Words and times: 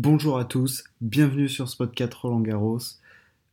Bonjour 0.00 0.38
à 0.38 0.44
tous, 0.44 0.84
bienvenue 1.00 1.48
sur 1.48 1.68
Spot 1.68 1.92
4 1.92 2.20
Roland 2.20 2.40
Garros. 2.40 2.78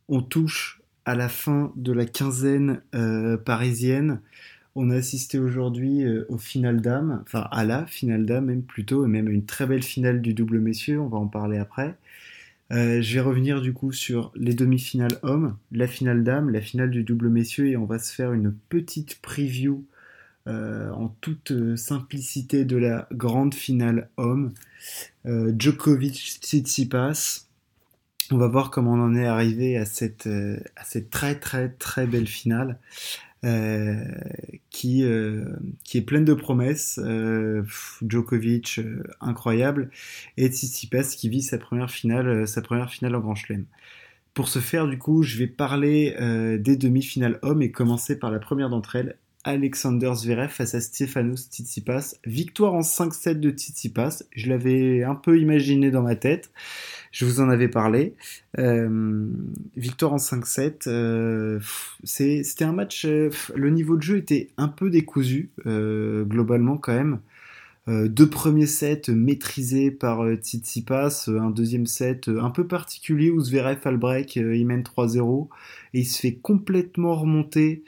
On 0.08 0.22
touche 0.22 0.80
à 1.04 1.16
la 1.16 1.28
fin 1.28 1.72
de 1.74 1.90
la 1.90 2.06
quinzaine 2.06 2.82
euh, 2.94 3.36
parisienne. 3.36 4.20
On 4.76 4.90
a 4.90 4.94
assisté 4.94 5.40
aujourd'hui 5.40 6.04
euh, 6.04 6.24
au 6.28 6.38
final 6.38 6.80
d'âme, 6.80 7.20
enfin 7.22 7.48
à 7.50 7.64
la 7.64 7.84
finale 7.84 8.26
d'âme 8.26 8.44
même 8.44 8.62
plutôt, 8.62 9.04
et 9.04 9.08
même 9.08 9.26
à 9.26 9.32
une 9.32 9.44
très 9.44 9.66
belle 9.66 9.82
finale 9.82 10.22
du 10.22 10.34
double 10.34 10.60
messieurs, 10.60 11.00
on 11.00 11.08
va 11.08 11.18
en 11.18 11.26
parler 11.26 11.58
après. 11.58 11.96
Euh, 12.70 13.02
je 13.02 13.14
vais 13.14 13.20
revenir 13.22 13.60
du 13.60 13.72
coup 13.72 13.90
sur 13.90 14.30
les 14.36 14.54
demi-finales 14.54 15.18
hommes, 15.22 15.56
la 15.72 15.88
finale 15.88 16.22
d'âme, 16.22 16.50
la 16.50 16.60
finale 16.60 16.92
du 16.92 17.02
double 17.02 17.28
messieurs, 17.28 17.70
et 17.70 17.76
on 17.76 17.86
va 17.86 17.98
se 17.98 18.14
faire 18.14 18.32
une 18.32 18.54
petite 18.68 19.20
preview 19.20 19.84
en 20.46 21.08
toute 21.20 21.76
simplicité 21.76 22.64
de 22.64 22.76
la 22.76 23.08
grande 23.12 23.54
finale 23.54 24.10
homme. 24.16 24.52
Djokovic 25.24 26.38
Tsitsipas, 26.40 27.46
on 28.32 28.38
va 28.38 28.48
voir 28.48 28.70
comment 28.70 28.94
on 28.94 29.00
en 29.00 29.14
est 29.14 29.26
arrivé 29.26 29.76
à 29.76 29.84
cette, 29.84 30.26
euh, 30.26 30.58
très 31.10 31.38
très 31.38 31.68
très 31.68 32.06
belle 32.06 32.26
finale 32.26 32.78
euh, 33.44 34.04
qui, 34.70 35.04
euh, 35.04 35.44
qui 35.84 35.98
est 35.98 36.02
pleine 36.02 36.24
de 36.24 36.34
promesses. 36.34 36.98
Djokovic 38.02 38.80
incroyable 39.20 39.90
et 40.36 40.48
Tsitsipas 40.48 41.14
qui 41.16 41.28
vit 41.28 41.42
sa 41.42 41.58
première 41.58 41.90
finale, 41.90 42.48
sa 42.48 42.62
première 42.62 42.90
finale 42.90 43.14
en 43.14 43.20
Grand 43.20 43.34
Chelem. 43.36 43.64
Pour 44.34 44.48
ce 44.48 44.58
faire, 44.58 44.86
du 44.86 44.98
coup, 44.98 45.22
je 45.22 45.38
vais 45.38 45.46
parler 45.46 46.14
des 46.60 46.76
demi-finales 46.76 47.38
hommes 47.42 47.62
et 47.62 47.70
commencer 47.70 48.18
par 48.18 48.30
la 48.30 48.38
première 48.38 48.68
d'entre 48.68 48.96
elles, 48.96 49.16
Alexander 49.46 50.12
Zverev 50.16 50.48
face 50.48 50.74
à 50.74 50.80
Stefanos 50.80 51.48
Tsitsipas. 51.48 52.16
Victoire 52.26 52.74
en 52.74 52.80
5-7 52.80 53.34
de 53.34 53.50
Tsitsipas. 53.50 54.24
Je 54.34 54.48
l'avais 54.48 55.04
un 55.04 55.14
peu 55.14 55.38
imaginé 55.38 55.92
dans 55.92 56.02
ma 56.02 56.16
tête. 56.16 56.50
Je 57.12 57.24
vous 57.24 57.40
en 57.40 57.48
avais 57.48 57.68
parlé. 57.68 58.14
Euh, 58.58 59.28
victoire 59.76 60.12
en 60.12 60.16
5-7. 60.16 60.88
Euh, 60.88 61.60
c'était 62.02 62.64
un 62.64 62.72
match. 62.72 63.04
Euh, 63.04 63.30
le 63.54 63.70
niveau 63.70 63.96
de 63.96 64.02
jeu 64.02 64.16
était 64.16 64.48
un 64.56 64.66
peu 64.66 64.90
décousu, 64.90 65.50
globalement 65.64 66.76
quand 66.76 66.94
même. 66.94 67.20
deux 67.86 68.28
premiers 68.28 68.66
sets 68.66 69.10
maîtrisés 69.10 69.92
par 69.92 70.26
Tsitsipas, 70.34 71.28
un 71.28 71.50
deuxième 71.50 71.86
set 71.86 72.28
un 72.28 72.50
peu 72.50 72.66
particulier 72.66 73.30
où 73.30 73.40
Zverev 73.40 73.78
a 73.84 74.18
il 74.18 74.66
mène 74.66 74.82
3-0 74.82 75.48
et 75.94 76.00
il 76.00 76.04
se 76.04 76.20
fait 76.20 76.34
complètement 76.34 77.14
remonter 77.14 77.84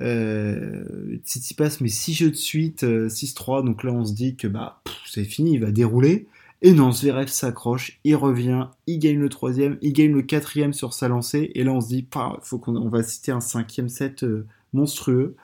euh, 0.00 0.84
Tsitsipas 1.24 1.78
met 1.80 1.88
6 1.88 2.14
jeux 2.14 2.30
de 2.30 2.36
suite, 2.36 2.82
6-3, 2.84 3.64
donc 3.64 3.84
là 3.84 3.92
on 3.92 4.04
se 4.04 4.14
dit 4.14 4.36
que 4.36 4.46
bah 4.48 4.80
c'est 5.06 5.24
fini, 5.24 5.54
il 5.54 5.60
va 5.60 5.70
dérouler. 5.70 6.26
Et 6.64 6.72
non, 6.72 6.92
Zverev 6.92 7.26
s'accroche, 7.26 7.98
il 8.04 8.14
revient, 8.14 8.68
il 8.86 9.00
gagne 9.00 9.18
le 9.18 9.28
troisième, 9.28 9.78
il 9.82 9.92
gagne 9.92 10.12
le 10.12 10.22
quatrième 10.22 10.72
sur 10.72 10.94
sa 10.94 11.08
lancée, 11.08 11.50
et 11.56 11.64
là 11.64 11.72
on 11.72 11.80
se 11.80 11.88
dit, 11.88 12.06
faut 12.42 12.58
qu'on 12.58 12.76
on 12.76 12.88
va 12.88 13.02
citer 13.02 13.32
un 13.32 13.40
cinquième 13.40 13.88
set 13.88 14.22
euh, 14.22 14.46
monstrueux. 14.72 15.34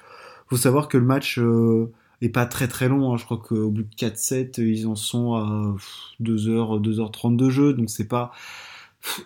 Faut 0.48 0.56
savoir 0.56 0.86
que 0.86 0.96
le 0.96 1.04
match 1.04 1.40
euh, 1.40 1.92
est 2.22 2.28
pas 2.28 2.46
très 2.46 2.68
très 2.68 2.88
long, 2.88 3.12
hein. 3.12 3.16
je 3.16 3.24
crois 3.24 3.38
qu'au 3.38 3.68
bout 3.68 3.82
de 3.82 3.94
4 3.96 4.16
sets, 4.16 4.52
ils 4.58 4.86
en 4.86 4.94
sont 4.94 5.34
à 5.34 5.74
2h, 6.22 6.80
2h30 6.80 7.36
de 7.36 7.50
jeu, 7.50 7.72
donc 7.74 7.90
c'est 7.90 8.08
pas 8.08 8.30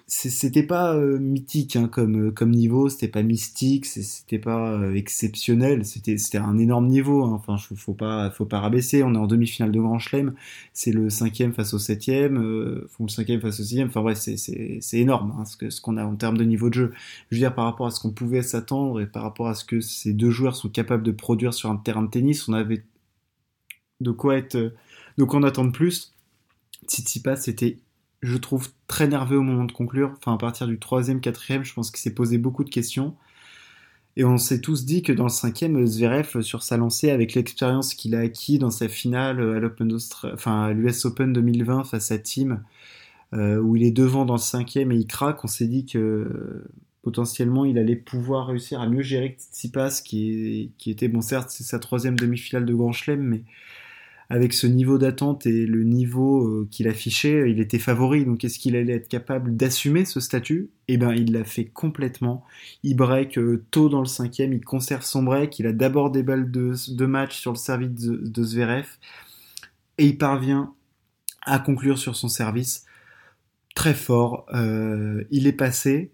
c'était 0.06 0.62
pas 0.62 0.94
euh, 0.94 1.18
mythique 1.18 1.76
hein, 1.76 1.88
comme, 1.88 2.28
euh, 2.28 2.30
comme 2.30 2.50
niveau, 2.50 2.88
c'était 2.88 3.08
pas 3.08 3.22
mystique, 3.22 3.86
c'était 3.86 4.38
pas 4.38 4.72
euh, 4.72 4.94
exceptionnel, 4.94 5.84
c'était 5.84 6.38
un 6.38 6.58
énorme 6.58 6.86
niveau. 6.86 7.24
Hein. 7.24 7.32
Enfin, 7.32 7.56
faut 7.56 7.94
pas 7.94 8.30
faut 8.30 8.44
pas 8.44 8.60
rabaisser. 8.60 9.02
On 9.02 9.14
est 9.14 9.18
en 9.18 9.26
demi-finale 9.26 9.72
de 9.72 9.80
Grand 9.80 9.98
Chelem, 9.98 10.34
c'est 10.72 10.92
le 10.92 11.10
cinquième 11.10 11.52
face 11.54 11.74
au 11.74 11.78
septième, 11.78 12.36
euh, 12.38 12.88
le 13.00 13.08
cinquième 13.08 13.40
face 13.40 13.60
au 13.60 13.62
sixième. 13.62 13.88
Enfin 13.88 14.02
bref, 14.02 14.18
c'est 14.18 14.98
énorme 14.98 15.34
hein, 15.38 15.44
ce 15.44 15.80
qu'on 15.80 15.96
a 15.96 16.04
en 16.04 16.16
termes 16.16 16.36
de 16.36 16.44
niveau 16.44 16.68
de 16.68 16.74
jeu. 16.74 16.92
Je 17.30 17.36
veux 17.36 17.40
dire 17.40 17.54
par 17.54 17.64
rapport 17.64 17.86
à 17.86 17.90
ce 17.90 18.00
qu'on 18.00 18.12
pouvait 18.12 18.42
s'attendre 18.42 19.00
et 19.00 19.06
par 19.06 19.22
rapport 19.22 19.48
à 19.48 19.54
ce 19.54 19.64
que 19.64 19.80
ces 19.80 20.12
deux 20.12 20.30
joueurs 20.30 20.56
sont 20.56 20.68
capables 20.68 21.02
de 21.02 21.12
produire 21.12 21.54
sur 21.54 21.70
un 21.70 21.76
terrain 21.76 22.02
de 22.02 22.10
tennis, 22.10 22.48
on 22.48 22.52
avait 22.52 22.84
de 24.00 24.10
quoi 24.10 24.36
être, 24.36 24.56
de 24.56 25.24
quoi 25.24 25.40
en 25.40 25.44
attendre 25.44 25.72
plus. 25.72 26.12
Tsitsipas, 26.88 27.36
c'était 27.36 27.78
je 28.22 28.36
trouve, 28.36 28.68
très 28.86 29.08
nerveux 29.08 29.38
au 29.38 29.42
moment 29.42 29.64
de 29.64 29.72
conclure. 29.72 30.14
Enfin, 30.18 30.34
à 30.34 30.38
partir 30.38 30.66
du 30.66 30.78
troisième, 30.78 31.20
quatrième, 31.20 31.64
je 31.64 31.74
pense 31.74 31.90
qu'il 31.90 32.00
s'est 32.00 32.14
posé 32.14 32.38
beaucoup 32.38 32.64
de 32.64 32.70
questions. 32.70 33.16
Et 34.16 34.24
on 34.24 34.36
s'est 34.36 34.60
tous 34.60 34.84
dit 34.84 35.02
que 35.02 35.12
dans 35.12 35.24
le 35.24 35.30
cinquième, 35.30 35.86
Zverev, 35.86 36.42
sur 36.42 36.62
sa 36.62 36.76
lancée, 36.76 37.10
avec 37.10 37.34
l'expérience 37.34 37.94
qu'il 37.94 38.14
a 38.14 38.20
acquis 38.20 38.58
dans 38.58 38.70
sa 38.70 38.88
finale 38.88 39.40
à 39.40 39.58
l'Open 39.58 39.96
enfin, 40.34 40.72
l'US 40.72 41.04
Open 41.06 41.32
2020 41.32 41.84
face 41.84 42.12
à 42.12 42.18
Team, 42.18 42.62
euh, 43.32 43.58
où 43.58 43.76
il 43.76 43.84
est 43.84 43.90
devant 43.90 44.26
dans 44.26 44.34
le 44.34 44.38
cinquième 44.38 44.92
et 44.92 44.96
il 44.96 45.06
craque, 45.06 45.42
on 45.44 45.48
s'est 45.48 45.66
dit 45.66 45.86
que 45.86 46.62
potentiellement 47.00 47.64
il 47.64 47.78
allait 47.78 47.96
pouvoir 47.96 48.48
réussir 48.48 48.80
à 48.80 48.88
mieux 48.88 49.02
gérer 49.02 49.36
Tsitsipas, 49.38 50.02
qui, 50.04 50.72
qui 50.78 50.90
était, 50.90 51.08
bon 51.08 51.22
certes, 51.22 51.50
c'est 51.50 51.64
sa 51.64 51.78
troisième 51.78 52.18
demi-finale 52.18 52.66
de 52.66 52.74
Grand 52.74 52.92
Chelem, 52.92 53.22
mais 53.22 53.44
avec 54.32 54.54
ce 54.54 54.66
niveau 54.66 54.96
d'attente 54.96 55.44
et 55.44 55.66
le 55.66 55.84
niveau 55.84 56.46
euh, 56.46 56.68
qu'il 56.70 56.88
affichait, 56.88 57.50
il 57.50 57.60
était 57.60 57.78
favori. 57.78 58.24
Donc 58.24 58.44
est-ce 58.44 58.58
qu'il 58.58 58.76
allait 58.76 58.94
être 58.94 59.08
capable 59.08 59.58
d'assumer 59.58 60.06
ce 60.06 60.20
statut? 60.20 60.70
Eh 60.88 60.96
bien, 60.96 61.12
il 61.12 61.32
l'a 61.34 61.44
fait 61.44 61.66
complètement. 61.66 62.42
Il 62.82 62.96
break 62.96 63.36
euh, 63.36 63.62
tôt 63.70 63.90
dans 63.90 64.00
le 64.00 64.06
cinquième, 64.06 64.54
il 64.54 64.64
conserve 64.64 65.02
son 65.02 65.22
break. 65.22 65.58
Il 65.58 65.66
a 65.66 65.74
d'abord 65.74 66.10
des 66.10 66.22
balles 66.22 66.50
de, 66.50 67.04
match 67.04 67.38
sur 67.38 67.52
le 67.52 67.58
service 67.58 67.90
de, 67.90 68.42
Zverev 68.42 68.86
et 69.98 70.06
il 70.06 70.16
parvient 70.16 70.72
à 71.42 71.58
conclure 71.58 71.98
sur 71.98 72.16
son 72.16 72.28
service 72.28 72.86
très 73.74 73.92
fort. 73.92 74.46
Euh, 74.54 75.24
il 75.30 75.46
est 75.46 75.52
passé. 75.52 76.10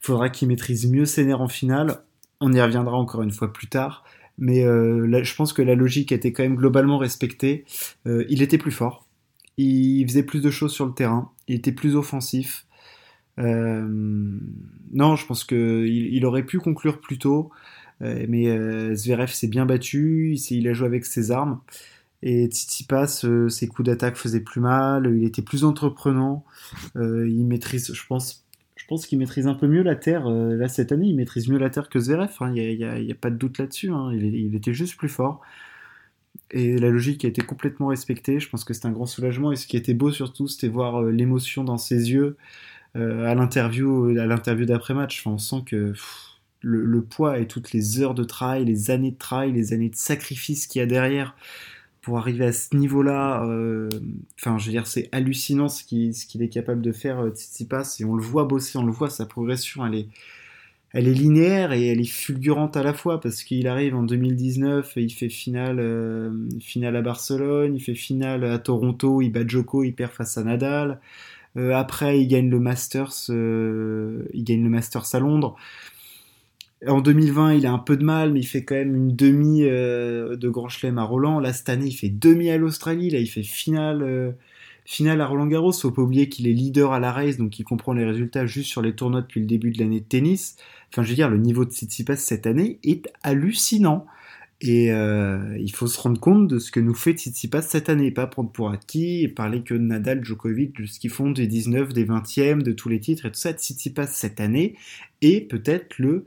Il 0.00 0.06
faudra 0.06 0.30
qu'il 0.30 0.48
maîtrise 0.48 0.90
mieux 0.90 1.04
ses 1.04 1.26
nerfs 1.26 1.42
en 1.42 1.48
finale. 1.48 2.02
On 2.40 2.50
y 2.50 2.62
reviendra 2.62 2.96
encore 2.96 3.20
une 3.20 3.30
fois 3.30 3.52
plus 3.52 3.66
tard 3.66 4.04
mais 4.38 4.64
euh, 4.64 5.22
je 5.22 5.34
pense 5.34 5.52
que 5.52 5.62
la 5.62 5.74
logique 5.74 6.12
était 6.12 6.32
quand 6.32 6.42
même 6.42 6.56
globalement 6.56 6.98
respectée. 6.98 7.64
Euh, 8.06 8.24
il 8.28 8.42
était 8.42 8.58
plus 8.58 8.70
fort, 8.70 9.06
il 9.56 10.06
faisait 10.06 10.22
plus 10.22 10.42
de 10.42 10.50
choses 10.50 10.72
sur 10.72 10.86
le 10.86 10.92
terrain, 10.92 11.30
il 11.48 11.56
était 11.56 11.72
plus 11.72 11.96
offensif. 11.96 12.66
Euh, 13.38 13.86
non, 14.92 15.16
je 15.16 15.26
pense 15.26 15.44
qu'il 15.44 15.58
il 15.88 16.26
aurait 16.26 16.44
pu 16.44 16.58
conclure 16.58 17.00
plus 17.00 17.18
tôt, 17.18 17.50
mais 18.00 18.46
Zverev 18.96 19.30
s'est 19.30 19.46
bien 19.46 19.64
battu, 19.64 20.34
il, 20.34 20.56
il, 20.56 20.68
a 20.68 20.72
joué 20.72 20.86
avec 20.86 21.04
ses 21.04 21.30
armes. 21.30 21.60
Et 22.24 22.46
Tsitsipas, 22.46 23.24
ses 23.48 23.68
coups 23.68 23.86
d'attaque 23.86 24.16
faisaient 24.16 24.40
plus 24.40 24.60
mal, 24.60 25.12
il 25.16 25.24
était 25.24 25.42
plus 25.42 25.64
entreprenant, 25.64 26.44
il 26.96 27.44
maîtrise, 27.46 27.92
je 27.94 28.06
pense, 28.06 28.44
je 28.82 28.88
pense 28.88 29.06
qu'il 29.06 29.16
maîtrise 29.16 29.46
un 29.46 29.54
peu 29.54 29.68
mieux 29.68 29.82
la 29.82 29.94
Terre. 29.94 30.26
Euh, 30.26 30.56
là, 30.56 30.66
cette 30.66 30.90
année, 30.90 31.06
il 31.06 31.14
maîtrise 31.14 31.48
mieux 31.48 31.56
la 31.56 31.70
Terre 31.70 31.88
que 31.88 32.00
Zverev. 32.00 32.32
Hein. 32.40 32.52
Il 32.52 32.76
n'y 32.76 33.12
a, 33.12 33.14
pas 33.14 33.30
de 33.30 33.36
doute 33.36 33.58
là-dessus. 33.58 33.90
Hein. 33.90 34.10
Il, 34.12 34.56
était 34.56 34.74
juste 34.74 34.96
plus 34.96 35.08
fort. 35.08 35.40
Et 36.50 36.76
la 36.78 36.90
logique 36.90 37.24
a 37.24 37.28
été 37.28 37.42
complètement 37.42 37.86
respectée. 37.86 38.40
Je 38.40 38.50
pense 38.50 38.64
que 38.64 38.74
c'est 38.74 38.86
un 38.86 38.90
grand 38.90 39.06
soulagement. 39.06 39.52
Et 39.52 39.56
ce 39.56 39.68
qui 39.68 39.76
était 39.76 39.94
beau 39.94 40.10
surtout, 40.10 40.48
c'était 40.48 40.66
voir 40.66 41.00
euh, 41.00 41.12
l'émotion 41.12 41.62
dans 41.62 41.78
ses 41.78 42.10
yeux 42.10 42.36
euh, 42.96 43.24
à 43.24 43.36
l'interview, 43.36 44.18
à 44.18 44.26
l'interview 44.26 44.66
d'après-match. 44.66 45.24
on 45.28 45.38
sent 45.38 45.62
que 45.64 45.92
le, 46.60 46.84
le, 46.84 47.02
poids 47.02 47.38
et 47.38 47.46
toutes 47.46 47.72
les 47.72 48.00
heures 48.00 48.14
de 48.14 48.24
travail, 48.24 48.64
les 48.64 48.90
années 48.90 49.12
de 49.12 49.18
travail, 49.18 49.52
les 49.52 49.72
années 49.72 49.90
de 49.90 49.96
sacrifice 49.96 50.66
qu'il 50.66 50.80
y 50.80 50.82
a 50.82 50.86
derrière 50.86 51.36
pour 52.02 52.18
arriver 52.18 52.44
à 52.44 52.52
ce 52.52 52.76
niveau-là, 52.76 53.44
euh, 53.46 53.88
enfin, 54.38 54.58
je 54.58 54.66
veux 54.66 54.72
dire, 54.72 54.88
c'est 54.88 55.08
hallucinant 55.12 55.68
ce 55.68 55.84
qu'il 55.84 56.42
est 56.42 56.48
capable 56.48 56.82
de 56.82 56.90
faire, 56.90 57.20
euh, 57.20 57.30
Tsitsipas, 57.30 57.96
et 58.00 58.04
on 58.04 58.16
le 58.16 58.22
voit 58.22 58.44
bosser, 58.44 58.76
on 58.76 58.84
le 58.84 58.90
voit, 58.90 59.08
sa 59.08 59.24
progression, 59.24 59.86
elle 59.86 59.94
est, 59.94 60.08
elle 60.92 61.06
est 61.06 61.14
linéaire 61.14 61.72
et 61.72 61.86
elle 61.86 62.00
est 62.00 62.12
fulgurante 62.12 62.76
à 62.76 62.82
la 62.82 62.92
fois, 62.92 63.20
parce 63.20 63.44
qu'il 63.44 63.68
arrive 63.68 63.94
en 63.94 64.02
2019, 64.02 64.94
il 64.96 65.12
fait 65.12 65.28
finale, 65.28 65.78
euh, 65.78 66.30
finale 66.60 66.96
à 66.96 67.02
Barcelone, 67.02 67.76
il 67.76 67.80
fait 67.80 67.94
finale 67.94 68.44
à 68.44 68.58
Toronto, 68.58 69.22
il 69.22 69.30
bat 69.30 69.46
Joko, 69.46 69.84
il 69.84 69.92
perd 69.94 70.10
face 70.10 70.36
à 70.36 70.42
Nadal, 70.42 71.00
après 71.54 72.18
il 72.18 72.28
gagne 72.28 72.48
le 72.48 72.58
Masters, 72.58 73.28
il 73.28 74.44
gagne 74.44 74.62
le 74.62 74.70
Masters 74.70 75.14
à 75.14 75.20
Londres, 75.20 75.54
en 76.86 77.00
2020, 77.00 77.54
il 77.54 77.66
a 77.66 77.72
un 77.72 77.78
peu 77.78 77.96
de 77.96 78.04
mal, 78.04 78.32
mais 78.32 78.40
il 78.40 78.46
fait 78.46 78.64
quand 78.64 78.74
même 78.74 78.96
une 78.96 79.14
demi 79.14 79.62
euh, 79.62 80.36
de 80.36 80.48
Grand 80.48 80.68
Chelem 80.68 80.98
à 80.98 81.04
Roland. 81.04 81.38
Là, 81.38 81.52
cette 81.52 81.68
année, 81.68 81.86
il 81.86 81.92
fait 81.92 82.08
demi 82.08 82.50
à 82.50 82.58
l'Australie. 82.58 83.10
Là, 83.10 83.20
il 83.20 83.26
fait 83.26 83.42
finale, 83.42 84.02
euh, 84.02 84.32
finale 84.84 85.20
à 85.20 85.26
Roland 85.26 85.46
Garros. 85.46 85.72
Faut 85.72 85.92
pas 85.92 86.02
oublier 86.02 86.28
qu'il 86.28 86.48
est 86.48 86.52
leader 86.52 86.92
à 86.92 86.98
la 86.98 87.12
race, 87.12 87.36
donc 87.36 87.58
il 87.58 87.64
comprend 87.64 87.92
les 87.92 88.04
résultats 88.04 88.46
juste 88.46 88.68
sur 88.68 88.82
les 88.82 88.94
tournois 88.94 89.22
depuis 89.22 89.40
le 89.40 89.46
début 89.46 89.70
de 89.70 89.78
l'année 89.78 90.00
de 90.00 90.04
tennis. 90.04 90.56
Enfin, 90.92 91.02
je 91.02 91.10
veux 91.10 91.14
dire, 91.14 91.30
le 91.30 91.38
niveau 91.38 91.64
de 91.64 91.70
Tsitsipas 91.70 92.16
cette 92.16 92.46
année 92.46 92.78
est 92.82 93.08
hallucinant. 93.22 94.06
Et 94.64 94.92
euh, 94.92 95.56
il 95.58 95.72
faut 95.72 95.88
se 95.88 96.00
rendre 96.00 96.20
compte 96.20 96.46
de 96.46 96.60
ce 96.60 96.70
que 96.70 96.78
nous 96.78 96.94
fait 96.94 97.14
Tsitsipas 97.14 97.62
cette 97.62 97.88
année, 97.88 98.12
pas 98.12 98.28
prendre 98.28 98.50
pour 98.50 98.70
acquis 98.70 99.22
et 99.22 99.28
parler 99.28 99.62
que 99.62 99.74
Nadal, 99.74 100.24
Djokovic, 100.24 100.80
de 100.80 100.86
ce 100.86 101.00
qu'ils 101.00 101.10
font 101.10 101.30
des 101.30 101.48
19, 101.48 101.92
des 101.92 102.04
20e, 102.04 102.62
de 102.62 102.70
tous 102.70 102.88
les 102.88 103.00
titres 103.00 103.26
et 103.26 103.32
tout 103.32 103.38
ça. 103.38 103.52
Tsitsipas 103.52 104.06
cette 104.06 104.40
année 104.40 104.76
est 105.20 105.48
peut-être 105.48 105.98
le 105.98 106.26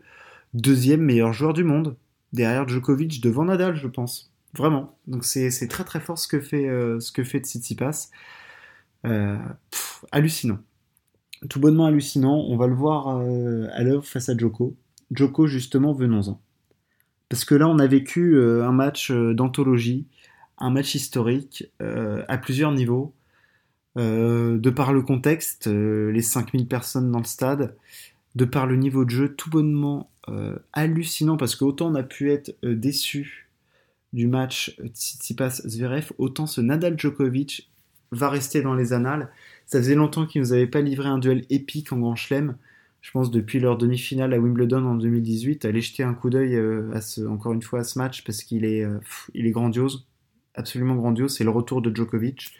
deuxième 0.55 1.01
meilleur 1.01 1.33
joueur 1.33 1.53
du 1.53 1.63
monde, 1.63 1.97
derrière 2.33 2.67
Djokovic, 2.67 3.21
devant 3.21 3.45
Nadal, 3.45 3.75
je 3.75 3.87
pense. 3.87 4.31
Vraiment. 4.53 4.97
Donc 5.05 5.25
c'est 5.25 5.67
très 5.67 5.83
très 5.83 5.99
fort 5.99 6.17
ce 6.17 6.27
que 6.27 6.39
fait, 6.39 6.67
euh, 6.67 6.99
fait 6.99 7.39
Tsitsipas. 7.39 8.09
Euh, 9.05 9.37
hallucinant. 10.11 10.59
Tout 11.49 11.59
bonnement 11.59 11.85
hallucinant. 11.85 12.37
On 12.37 12.57
va 12.57 12.67
le 12.67 12.73
voir 12.73 13.07
à 13.09 13.83
l'œuvre 13.83 14.05
face 14.05 14.29
à 14.29 14.37
Joko. 14.37 14.75
Joko, 15.11 15.45
justement, 15.45 15.93
venons-en. 15.93 16.39
Parce 17.29 17.43
que 17.43 17.53
là, 17.53 17.67
on 17.67 17.77
a 17.79 17.87
vécu 17.87 18.41
un 18.41 18.71
match 18.71 19.11
d'anthologie, 19.11 20.07
un 20.57 20.71
match 20.71 20.95
historique 20.95 21.69
à 21.79 22.37
plusieurs 22.37 22.71
niveaux. 22.71 23.13
de 23.97 24.69
par 24.69 24.93
le 24.93 25.01
contexte, 25.01 25.67
les 25.67 26.21
5000 26.21 26.67
personnes 26.67 27.11
dans 27.11 27.19
le 27.19 27.25
stade, 27.25 27.75
de 28.35 28.45
par 28.45 28.67
le 28.67 28.75
niveau 28.75 29.05
de 29.05 29.09
jeu 29.09 29.35
tout 29.35 29.49
bonnement 29.49 30.09
euh, 30.09 30.14
hallucinant 30.73 31.37
parce 31.37 31.55
qu'autant 31.55 31.91
on 31.91 31.95
a 31.95 32.03
pu 32.03 32.31
être 32.31 32.55
euh, 32.63 32.75
déçu 32.75 33.49
du 34.13 34.27
match 34.27 34.79
Tsitsipas-Zverev, 34.81 36.11
autant 36.17 36.47
ce 36.47 36.61
Nadal-Djokovic 36.61 37.69
va 38.11 38.29
rester 38.29 38.61
dans 38.61 38.73
les 38.73 38.93
annales. 38.93 39.29
Ça 39.65 39.79
faisait 39.79 39.95
longtemps 39.95 40.25
qu'ils 40.25 40.41
nous 40.41 40.53
avaient 40.53 40.67
pas 40.67 40.81
livré 40.81 41.09
un 41.09 41.17
duel 41.17 41.45
épique 41.49 41.91
en 41.91 41.97
Grand 41.97 42.15
Chelem. 42.15 42.55
Je 43.01 43.11
pense 43.11 43.29
depuis 43.29 43.59
leur 43.59 43.77
demi-finale 43.77 44.33
à 44.33 44.39
Wimbledon 44.39 44.85
en 44.85 44.95
2018. 44.95 45.65
Allez 45.65 45.81
jeter 45.81 46.03
un 46.03 46.13
coup 46.13 46.29
d'œil 46.29 46.55
euh, 46.55 46.91
encore 47.27 47.53
une 47.53 47.61
fois 47.61 47.79
à 47.79 47.83
ce 47.83 47.99
match 47.99 48.23
parce 48.23 48.43
qu'il 48.43 48.63
est, 48.63 48.87
est 49.33 49.51
grandiose, 49.51 50.07
absolument 50.55 50.95
grandiose. 50.95 51.35
C'est 51.35 51.43
le 51.43 51.49
retour 51.49 51.81
de 51.81 51.93
Djokovic. 51.93 52.53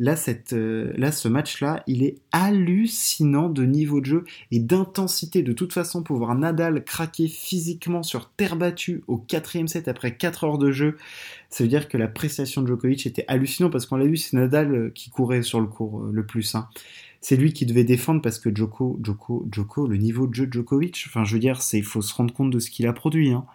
Euh, 0.00 0.92
là 0.96 1.12
ce 1.12 1.28
match-là, 1.28 1.84
il 1.86 2.02
est 2.02 2.16
hallucinant 2.32 3.48
de 3.48 3.64
niveau 3.64 4.00
de 4.00 4.06
jeu 4.06 4.24
et 4.50 4.58
d'intensité. 4.58 5.42
De 5.42 5.52
toute 5.52 5.72
façon, 5.72 6.02
pour 6.02 6.16
voir 6.16 6.34
Nadal 6.34 6.84
craquer 6.84 7.28
physiquement 7.28 8.02
sur 8.02 8.30
terre 8.30 8.56
battue 8.56 9.02
au 9.06 9.18
quatrième 9.18 9.68
set 9.68 9.86
après 9.86 10.16
4 10.16 10.44
heures 10.44 10.58
de 10.58 10.72
jeu, 10.72 10.96
ça 11.48 11.62
veut 11.62 11.68
dire 11.68 11.88
que 11.88 11.96
la 11.96 12.08
prestation 12.08 12.62
de 12.62 12.66
Djokovic 12.66 13.06
était 13.06 13.24
hallucinante 13.28 13.70
parce 13.70 13.86
qu'on 13.86 13.96
l'a 13.96 14.06
vu, 14.06 14.16
c'est 14.16 14.36
Nadal 14.36 14.74
euh, 14.74 14.90
qui 14.92 15.10
courait 15.10 15.42
sur 15.42 15.60
le 15.60 15.66
cours 15.66 16.02
euh, 16.02 16.10
le 16.12 16.26
plus. 16.26 16.54
Hein. 16.54 16.68
C'est 17.20 17.36
lui 17.36 17.52
qui 17.52 17.64
devait 17.64 17.84
défendre 17.84 18.20
parce 18.20 18.38
que 18.38 18.54
Djoko, 18.54 18.98
Djoko, 19.02 19.46
Djoko, 19.50 19.86
le 19.86 19.96
niveau 19.96 20.26
de 20.26 20.34
jeu 20.34 20.46
de 20.46 20.52
Djokovic, 20.52 21.04
enfin 21.08 21.24
je 21.24 21.34
veux 21.34 21.40
dire, 21.40 21.60
il 21.72 21.84
faut 21.84 22.02
se 22.02 22.12
rendre 22.12 22.34
compte 22.34 22.50
de 22.50 22.58
ce 22.58 22.70
qu'il 22.70 22.86
a 22.86 22.92
produit. 22.92 23.30
Hein. 23.30 23.46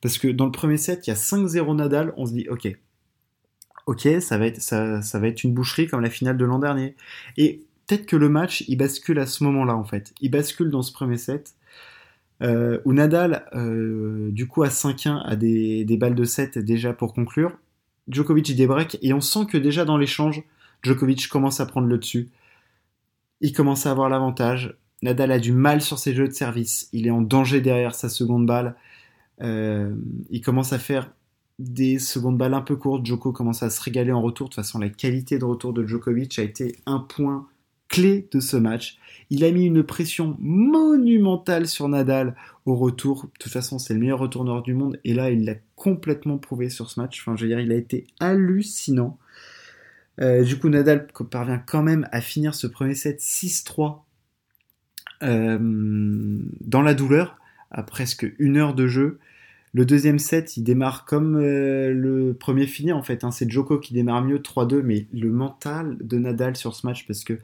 Parce 0.00 0.18
que 0.18 0.28
dans 0.28 0.44
le 0.44 0.52
premier 0.52 0.76
set, 0.76 1.06
il 1.06 1.10
y 1.10 1.12
a 1.12 1.16
5-0 1.16 1.76
Nadal, 1.76 2.12
on 2.16 2.26
se 2.26 2.32
dit, 2.32 2.46
ok, 2.48 2.68
ok, 3.88 4.06
ça 4.20 4.36
va 4.36 4.46
être, 4.46 5.44
une 5.44 5.54
boucherie 5.54 5.86
comme 5.86 6.02
la 6.02 6.10
finale 6.10 6.36
de 6.36 6.44
l'an 6.44 6.58
dernier. 6.58 6.94
Et 7.38 7.62
peut-être 7.86 8.04
que 8.04 8.16
le 8.16 8.28
match, 8.28 8.62
il 8.68 8.76
bascule 8.76 9.18
à 9.18 9.24
ce 9.24 9.42
moment-là, 9.44 9.74
en 9.74 9.84
fait. 9.84 10.12
Il 10.20 10.30
bascule 10.30 10.68
dans 10.68 10.82
ce 10.82 10.92
premier 10.92 11.16
set, 11.16 11.54
euh, 12.42 12.80
où 12.84 12.92
Nadal, 12.92 13.46
euh, 13.54 14.30
du 14.30 14.46
coup, 14.46 14.62
à 14.62 14.68
5-1, 14.68 15.22
a 15.24 15.36
des, 15.36 15.96
balles 15.98 16.14
de 16.14 16.24
7 16.24 16.58
déjà 16.58 16.92
pour 16.92 17.14
conclure. 17.14 17.58
Djokovic, 18.08 18.50
il 18.50 18.56
débreak, 18.56 18.98
et 19.00 19.14
on 19.14 19.22
sent 19.22 19.46
que 19.50 19.56
déjà 19.56 19.86
dans 19.86 19.96
l'échange, 19.96 20.42
Djokovic 20.82 21.26
commence 21.28 21.60
à 21.60 21.64
prendre 21.64 21.86
le 21.86 21.96
dessus. 21.96 22.28
Il 23.40 23.54
commence 23.54 23.86
à 23.86 23.90
avoir 23.90 24.10
l'avantage. 24.10 24.76
Nadal 25.00 25.32
a 25.32 25.38
du 25.38 25.52
mal 25.52 25.80
sur 25.80 25.98
ses 25.98 26.14
jeux 26.14 26.28
de 26.28 26.34
service. 26.34 26.90
Il 26.92 27.06
est 27.06 27.10
en 27.10 27.22
danger 27.22 27.62
derrière 27.62 27.94
sa 27.94 28.10
seconde 28.10 28.44
balle. 28.44 28.74
Euh, 29.40 29.94
il 30.28 30.42
commence 30.42 30.74
à 30.74 30.78
faire 30.78 31.10
des 31.58 31.98
secondes 31.98 32.38
balles 32.38 32.54
un 32.54 32.60
peu 32.60 32.76
courtes, 32.76 33.04
Djoko 33.04 33.32
commence 33.32 33.62
à 33.62 33.70
se 33.70 33.80
régaler 33.80 34.12
en 34.12 34.22
retour. 34.22 34.48
De 34.48 34.54
toute 34.54 34.62
façon, 34.62 34.78
la 34.78 34.88
qualité 34.88 35.38
de 35.38 35.44
retour 35.44 35.72
de 35.72 35.84
Djokovic 35.84 36.38
a 36.38 36.42
été 36.42 36.76
un 36.86 37.00
point 37.00 37.48
clé 37.88 38.28
de 38.32 38.40
ce 38.40 38.56
match. 38.56 38.98
Il 39.30 39.44
a 39.44 39.50
mis 39.50 39.66
une 39.66 39.82
pression 39.82 40.36
monumentale 40.38 41.66
sur 41.66 41.88
Nadal 41.88 42.36
au 42.64 42.76
retour. 42.76 43.24
De 43.24 43.30
toute 43.40 43.52
façon, 43.52 43.78
c'est 43.78 43.94
le 43.94 44.00
meilleur 44.00 44.18
retourneur 44.18 44.62
du 44.62 44.74
monde. 44.74 45.00
Et 45.04 45.14
là, 45.14 45.30
il 45.30 45.44
l'a 45.44 45.54
complètement 45.74 46.38
prouvé 46.38 46.70
sur 46.70 46.90
ce 46.90 47.00
match. 47.00 47.20
Enfin, 47.20 47.36
je 47.36 47.42
veux 47.42 47.48
dire, 47.48 47.60
il 47.60 47.72
a 47.72 47.76
été 47.76 48.06
hallucinant. 48.20 49.18
Euh, 50.20 50.44
du 50.44 50.58
coup, 50.58 50.68
Nadal 50.68 51.06
parvient 51.30 51.58
quand 51.58 51.82
même 51.82 52.08
à 52.12 52.20
finir 52.20 52.54
ce 52.54 52.66
premier 52.66 52.94
set 52.94 53.20
6-3 53.20 54.00
euh, 55.22 55.58
dans 56.60 56.82
la 56.82 56.94
douleur, 56.94 57.38
à 57.70 57.82
presque 57.82 58.26
une 58.38 58.56
heure 58.56 58.74
de 58.74 58.86
jeu. 58.86 59.18
Le 59.74 59.84
deuxième 59.84 60.18
set, 60.18 60.56
il 60.56 60.64
démarre 60.64 61.04
comme 61.04 61.36
euh, 61.36 61.92
le 61.92 62.34
premier 62.34 62.66
fini 62.66 62.92
en 62.92 63.02
fait. 63.02 63.24
Hein. 63.24 63.30
C'est 63.30 63.50
Joko 63.50 63.78
qui 63.78 63.92
démarre 63.94 64.22
mieux 64.24 64.38
3-2, 64.38 64.82
mais 64.82 65.06
le 65.12 65.30
mental 65.30 65.96
de 66.00 66.18
Nadal 66.18 66.56
sur 66.56 66.74
ce 66.74 66.86
match, 66.86 67.06
parce 67.06 67.24
que 67.24 67.38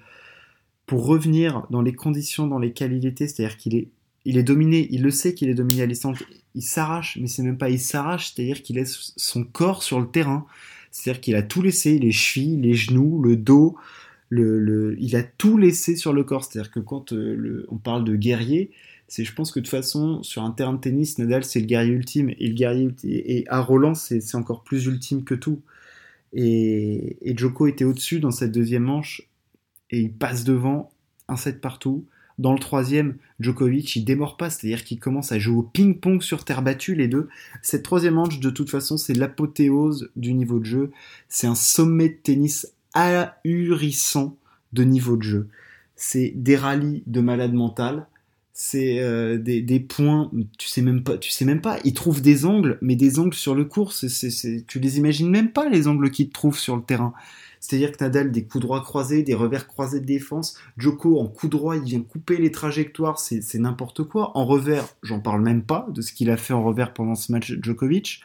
pour 0.86 1.06
revenir 1.06 1.66
dans 1.70 1.82
les 1.82 1.94
conditions 1.94 2.46
dans 2.46 2.58
lesquelles 2.58 2.92
il 2.92 3.06
était, 3.06 3.26
c'est-à-dire 3.26 3.56
qu'il 3.56 3.74
est, 3.74 3.88
il 4.24 4.38
est 4.38 4.42
dominé, 4.42 4.88
il 4.90 5.02
le 5.02 5.10
sait 5.10 5.34
qu'il 5.34 5.48
est 5.48 5.54
dominé 5.54 5.82
à 5.82 5.86
distance, 5.86 6.18
il 6.54 6.62
s'arrache, 6.62 7.18
mais 7.20 7.26
c'est 7.26 7.42
même 7.42 7.58
pas 7.58 7.70
il 7.70 7.80
s'arrache, 7.80 8.32
c'est-à-dire 8.32 8.62
qu'il 8.62 8.76
laisse 8.76 9.12
son 9.16 9.44
corps 9.44 9.82
sur 9.82 10.00
le 10.00 10.06
terrain. 10.06 10.46
C'est-à-dire 10.90 11.20
qu'il 11.20 11.34
a 11.34 11.42
tout 11.42 11.60
laissé, 11.60 11.98
les 11.98 12.12
chevilles, 12.12 12.60
les 12.60 12.74
genoux, 12.74 13.20
le 13.22 13.36
dos, 13.36 13.76
le, 14.30 14.96
il 14.98 15.16
a 15.16 15.22
tout 15.22 15.58
laissé 15.58 15.96
sur 15.96 16.12
le 16.12 16.24
corps. 16.24 16.44
C'est-à-dire 16.44 16.70
que 16.70 16.80
quand 16.80 17.12
euh, 17.12 17.66
on 17.68 17.76
parle 17.76 18.04
de 18.04 18.16
guerrier, 18.16 18.70
c'est 19.14 19.24
je 19.24 19.32
pense 19.32 19.52
que 19.52 19.60
de 19.60 19.64
toute 19.64 19.70
façon 19.70 20.24
sur 20.24 20.42
un 20.42 20.50
terrain 20.50 20.72
de 20.72 20.80
tennis 20.80 21.18
Nadal 21.18 21.44
c'est 21.44 21.60
le 21.60 21.66
guerrier 21.66 21.92
ultime 21.92 22.30
et 22.30 22.48
le 22.48 23.44
à 23.46 23.60
Roland 23.60 23.94
c'est 23.94 24.34
encore 24.34 24.64
plus 24.64 24.86
ultime 24.86 25.22
que 25.22 25.36
tout 25.36 25.62
et, 26.32 27.16
et 27.22 27.36
Joko 27.36 27.68
était 27.68 27.84
au-dessus 27.84 28.18
dans 28.18 28.32
cette 28.32 28.50
deuxième 28.50 28.82
manche 28.82 29.22
et 29.90 30.00
il 30.00 30.12
passe 30.12 30.42
devant 30.42 30.90
un 31.28 31.36
set 31.36 31.60
partout 31.60 32.04
dans 32.36 32.52
le 32.52 32.58
troisième, 32.58 33.18
Djokovic, 33.38 33.94
il 33.94 34.04
démord 34.04 34.36
pas, 34.36 34.50
c'est-à-dire 34.50 34.82
qu'il 34.82 34.98
commence 34.98 35.30
à 35.30 35.38
jouer 35.38 35.58
au 35.58 35.62
ping-pong 35.62 36.20
sur 36.20 36.44
terre 36.44 36.62
battue, 36.62 36.96
les 36.96 37.06
deux. 37.06 37.28
Cette 37.62 37.84
troisième 37.84 38.14
manche, 38.14 38.40
de 38.40 38.50
toute 38.50 38.70
façon, 38.70 38.96
c'est 38.96 39.14
l'apothéose 39.14 40.10
du 40.16 40.34
niveau 40.34 40.58
de 40.58 40.64
jeu. 40.64 40.90
C'est 41.28 41.46
un 41.46 41.54
sommet 41.54 42.08
de 42.08 42.16
tennis 42.20 42.74
ahurissant 42.92 44.36
de 44.72 44.82
niveau 44.82 45.16
de 45.16 45.22
jeu. 45.22 45.48
C'est 45.94 46.32
des 46.34 46.56
rallyes 46.56 47.04
de 47.06 47.20
malade 47.20 47.52
mental 47.52 48.08
c'est 48.56 49.00
euh, 49.00 49.36
des, 49.36 49.60
des, 49.60 49.80
points, 49.80 50.30
tu 50.58 50.68
sais 50.68 50.80
même 50.80 51.02
pas, 51.02 51.18
tu 51.18 51.30
sais 51.30 51.44
même 51.44 51.60
pas. 51.60 51.78
Ils 51.84 51.92
trouvent 51.92 52.22
des 52.22 52.46
angles, 52.46 52.78
mais 52.82 52.94
des 52.94 53.18
angles 53.18 53.34
sur 53.34 53.52
le 53.52 53.64
cours, 53.64 53.92
c'est, 53.92 54.08
c'est, 54.08 54.64
tu 54.68 54.78
les 54.78 54.96
imagines 54.96 55.28
même 55.28 55.50
pas 55.50 55.68
les 55.68 55.88
angles 55.88 56.08
qu'ils 56.12 56.30
trouvent 56.30 56.58
sur 56.58 56.76
le 56.76 56.82
terrain. 56.82 57.12
C'est-à-dire 57.58 57.90
que 57.90 58.04
Nadal 58.04 58.30
des 58.30 58.44
coups 58.44 58.62
droits 58.62 58.82
croisés, 58.82 59.24
des 59.24 59.34
revers 59.34 59.66
croisés 59.66 59.98
de 59.98 60.04
défense, 60.06 60.56
Joko 60.76 61.18
en 61.18 61.26
coup 61.26 61.48
droit, 61.48 61.76
il 61.76 61.82
vient 61.82 62.02
couper 62.02 62.36
les 62.36 62.52
trajectoires, 62.52 63.18
c'est, 63.18 63.42
c'est 63.42 63.58
n'importe 63.58 64.04
quoi. 64.04 64.36
En 64.36 64.44
revers, 64.44 64.86
j'en 65.02 65.18
parle 65.18 65.42
même 65.42 65.62
pas 65.62 65.88
de 65.90 66.00
ce 66.00 66.12
qu'il 66.12 66.30
a 66.30 66.36
fait 66.36 66.54
en 66.54 66.62
revers 66.62 66.92
pendant 66.94 67.16
ce 67.16 67.32
match 67.32 67.54
Djokovic. 67.60 68.20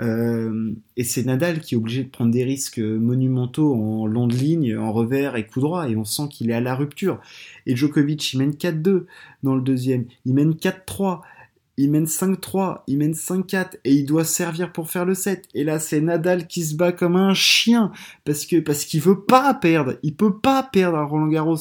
Euh, 0.00 0.72
et 0.96 1.04
c'est 1.04 1.24
Nadal 1.24 1.60
qui 1.60 1.74
est 1.74 1.78
obligé 1.78 2.04
de 2.04 2.08
prendre 2.08 2.30
des 2.30 2.44
risques 2.44 2.78
monumentaux 2.78 3.74
en 3.74 4.06
long 4.06 4.26
de 4.26 4.34
ligne, 4.34 4.76
en 4.76 4.92
revers 4.92 5.36
et 5.36 5.46
coup 5.46 5.60
droit, 5.60 5.88
et 5.88 5.96
on 5.96 6.04
sent 6.04 6.28
qu'il 6.30 6.50
est 6.50 6.54
à 6.54 6.60
la 6.60 6.74
rupture. 6.74 7.20
Et 7.66 7.74
Djokovic, 7.74 8.32
il 8.32 8.38
mène 8.38 8.52
4-2 8.52 9.06
dans 9.42 9.54
le 9.54 9.62
deuxième, 9.62 10.04
il 10.24 10.34
mène 10.34 10.52
4-3, 10.52 11.20
il 11.78 11.92
mène 11.92 12.06
5-3, 12.06 12.82
il 12.88 12.98
mène 12.98 13.12
5-4 13.12 13.78
et 13.84 13.94
il 13.94 14.04
doit 14.04 14.24
servir 14.24 14.72
pour 14.72 14.90
faire 14.90 15.04
le 15.04 15.14
7. 15.14 15.48
Et 15.54 15.62
là, 15.62 15.78
c'est 15.78 16.00
Nadal 16.00 16.48
qui 16.48 16.64
se 16.64 16.74
bat 16.74 16.90
comme 16.90 17.14
un 17.14 17.34
chien 17.34 17.92
parce 18.24 18.46
que 18.46 18.56
parce 18.56 18.84
qu'il 18.84 19.00
veut 19.00 19.20
pas 19.20 19.54
perdre, 19.54 19.94
il 20.02 20.16
peut 20.16 20.36
pas 20.36 20.64
perdre 20.64 20.98
à 20.98 21.04
Roland 21.04 21.28
Garros. 21.28 21.56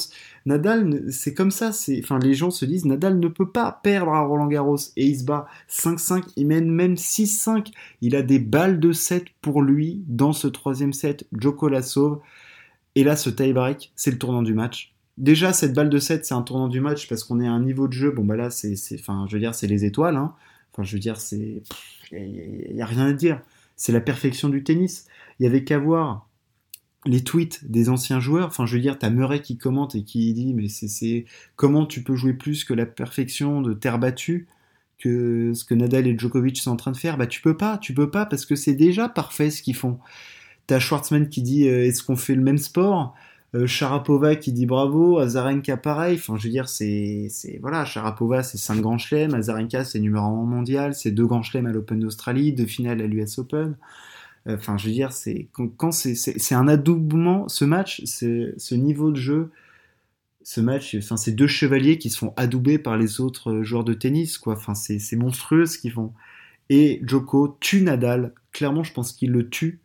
Nadal, 0.47 1.03
c'est 1.11 1.35
comme 1.35 1.51
ça, 1.51 1.69
enfin 1.99 2.17
les 2.17 2.33
gens 2.33 2.49
se 2.49 2.65
disent 2.65 2.85
Nadal 2.85 3.19
ne 3.19 3.27
peut 3.27 3.49
pas 3.49 3.79
perdre 3.83 4.11
à 4.11 4.21
Roland 4.21 4.47
Garros 4.47 4.79
et 4.95 5.05
il 5.05 5.19
se 5.19 5.23
bat 5.23 5.47
5-5, 5.69 6.23
il 6.35 6.47
mène 6.47 6.69
même 6.71 6.95
6-5. 6.95 7.71
Il 8.01 8.15
a 8.15 8.23
des 8.23 8.39
balles 8.39 8.79
de 8.79 8.91
7 8.91 9.25
pour 9.41 9.61
lui 9.61 10.03
dans 10.07 10.33
ce 10.33 10.47
troisième 10.47 10.93
set. 10.93 11.27
Djoko 11.31 11.69
la 11.69 11.83
sauve. 11.83 12.19
Et 12.95 13.03
là, 13.03 13.15
ce 13.15 13.29
tie-break, 13.29 13.91
c'est 13.95 14.09
le 14.09 14.17
tournant 14.17 14.41
du 14.41 14.55
match 14.55 14.96
déjà 15.17 15.53
cette 15.53 15.73
balle 15.73 15.89
de 15.89 15.99
7 15.99 16.25
c'est 16.25 16.33
un 16.33 16.41
tournant 16.41 16.67
du 16.67 16.79
match 16.79 17.07
parce 17.07 17.23
qu'on 17.23 17.39
est 17.39 17.47
à 17.47 17.51
un 17.51 17.61
niveau 17.61 17.87
de 17.87 17.93
jeu. 17.93 18.11
Bon 18.11 18.23
bah 18.23 18.35
là 18.35 18.49
c'est 18.49 18.75
enfin 18.99 19.25
je 19.27 19.33
veux 19.33 19.39
dire 19.39 19.55
c'est 19.55 19.67
les 19.67 19.85
étoiles 19.85 20.15
hein. 20.15 20.33
enfin 20.71 20.83
je 20.83 20.93
veux 20.93 20.99
dire 20.99 21.19
c'est 21.19 21.63
il 22.11 22.75
y, 22.75 22.81
a 22.81 22.85
rien 22.85 23.07
à 23.07 23.13
dire. 23.13 23.41
C'est 23.75 23.91
la 23.91 24.01
perfection 24.01 24.49
du 24.49 24.63
tennis. 24.63 25.07
Il 25.39 25.43
y 25.43 25.47
avait 25.47 25.63
qu'à 25.63 25.77
voir 25.77 26.29
les 27.05 27.23
tweets 27.23 27.69
des 27.69 27.89
anciens 27.89 28.19
joueurs. 28.19 28.47
Enfin 28.47 28.65
je 28.65 28.75
veux 28.75 28.81
dire 28.81 28.97
t'as 28.99 29.09
Murray 29.09 29.41
qui 29.41 29.57
commente 29.57 29.95
et 29.95 30.03
qui 30.03 30.33
dit 30.33 30.53
mais 30.53 30.67
c'est 30.69 31.25
comment 31.55 31.85
tu 31.85 32.03
peux 32.03 32.15
jouer 32.15 32.33
plus 32.33 32.63
que 32.63 32.73
la 32.73 32.85
perfection 32.85 33.61
de 33.61 33.73
terre 33.73 33.99
battue 33.99 34.47
que 34.99 35.53
ce 35.53 35.63
que 35.63 35.75
Nadal 35.75 36.07
et 36.07 36.17
Djokovic 36.17 36.57
sont 36.57 36.71
en 36.71 36.75
train 36.75 36.91
de 36.91 36.97
faire? 36.97 37.17
Bah 37.17 37.27
tu 37.27 37.41
peux 37.41 37.57
pas. 37.57 37.77
Tu 37.77 37.93
peux 37.93 38.09
pas 38.09 38.25
parce 38.25 38.45
que 38.45 38.55
c'est 38.55 38.73
déjà 38.73 39.09
parfait 39.09 39.49
ce 39.49 39.61
qu'ils 39.61 39.75
font. 39.75 39.99
T'as 40.67 40.79
Schwartzman 40.79 41.29
qui 41.29 41.41
dit 41.41 41.67
euh, 41.67 41.85
est-ce 41.85 42.03
qu'on 42.03 42.17
fait 42.17 42.35
le 42.35 42.41
même 42.41 42.57
sport? 42.57 43.15
Sharapova 43.65 44.35
qui 44.35 44.51
dit 44.51 44.65
bravo, 44.65 45.19
Azarenka 45.19 45.77
pareil. 45.77 46.17
Enfin, 46.17 46.35
je 46.37 46.43
veux 46.43 46.49
dire, 46.49 46.67
c'est, 46.69 47.27
c'est 47.29 47.59
voilà, 47.61 47.85
Sharapova 47.85 48.43
c'est 48.43 48.57
5 48.57 48.81
grands 48.81 48.97
chelems, 48.97 49.33
Azarenka 49.33 49.83
c'est 49.85 49.99
numéro 49.99 50.25
1 50.25 50.45
mondial, 50.45 50.93
c'est 50.93 51.11
deux 51.11 51.25
grands 51.25 51.43
chelems 51.43 51.65
à 51.65 51.71
l'Open 51.71 51.99
d'Australie, 51.99 52.53
deux 52.53 52.65
finales 52.65 53.01
à 53.01 53.07
l'US 53.07 53.39
Open. 53.39 53.77
Euh, 54.47 54.55
enfin, 54.55 54.77
je 54.77 54.87
veux 54.87 54.93
dire, 54.93 55.11
c'est 55.11 55.47
quand, 55.53 55.91
c'est, 55.91 56.15
c'est, 56.15 56.55
un 56.55 56.67
adoubement. 56.67 57.47
Ce 57.47 57.65
match, 57.65 58.01
ce 58.05 58.75
niveau 58.75 59.11
de 59.11 59.17
jeu, 59.17 59.51
ce 60.43 60.61
match, 60.61 60.95
enfin, 60.95 61.17
c'est 61.17 61.33
deux 61.33 61.47
chevaliers 61.47 61.97
qui 61.97 62.09
se 62.09 62.17
font 62.17 62.33
adouber 62.37 62.79
par 62.79 62.97
les 62.97 63.19
autres 63.19 63.63
joueurs 63.63 63.83
de 63.83 63.93
tennis, 63.93 64.37
quoi. 64.37 64.53
Enfin, 64.53 64.75
c'est, 64.75 64.99
c'est 64.99 65.17
monstrueux 65.17 65.65
ce 65.65 65.77
qu'ils 65.77 65.91
font. 65.91 66.13
Et 66.69 67.01
Joko 67.03 67.57
tue 67.59 67.81
Nadal. 67.81 68.33
Clairement, 68.53 68.83
je 68.83 68.93
pense 68.93 69.11
qu'il 69.13 69.31
le 69.31 69.49
tue 69.49 69.79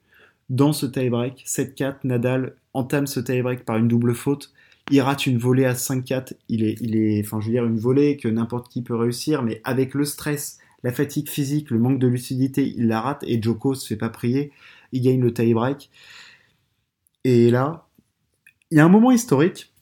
dans 0.52 0.74
ce 0.74 0.86
tie-break. 0.86 1.44
7-4, 1.46 1.96
Nadal 2.04 2.54
entame 2.74 3.06
ce 3.06 3.18
tie-break 3.18 3.64
par 3.64 3.78
une 3.78 3.88
double 3.88 4.14
faute. 4.14 4.52
il 4.90 5.00
rate 5.00 5.26
une 5.26 5.38
volée 5.38 5.64
à 5.64 5.72
5-4, 5.72 6.34
il 6.48 6.62
est, 6.64 6.76
il 6.80 6.96
est, 6.96 7.22
enfin 7.24 7.40
je 7.40 7.46
veux 7.46 7.52
dire 7.52 7.64
une 7.64 7.78
volée 7.78 8.16
que 8.16 8.28
n'importe 8.28 8.68
qui 8.68 8.82
peut 8.82 8.94
réussir, 8.94 9.42
mais 9.42 9.60
avec 9.64 9.94
le 9.94 10.04
stress, 10.04 10.58
la 10.82 10.92
fatigue 10.92 11.28
physique, 11.28 11.70
le 11.70 11.78
manque 11.78 11.98
de 11.98 12.06
lucidité, 12.06 12.66
il 12.76 12.88
la 12.88 13.00
rate 13.00 13.24
et 13.26 13.40
Joko 13.40 13.74
se 13.74 13.86
fait 13.86 13.96
pas 13.96 14.10
prier, 14.10 14.52
il 14.92 15.00
gagne 15.02 15.20
le 15.20 15.32
tie-break. 15.32 15.90
Et 17.24 17.50
là, 17.50 17.86
il 18.70 18.78
y 18.78 18.80
a 18.80 18.84
un 18.84 18.88
moment 18.88 19.12
historique, 19.12 19.72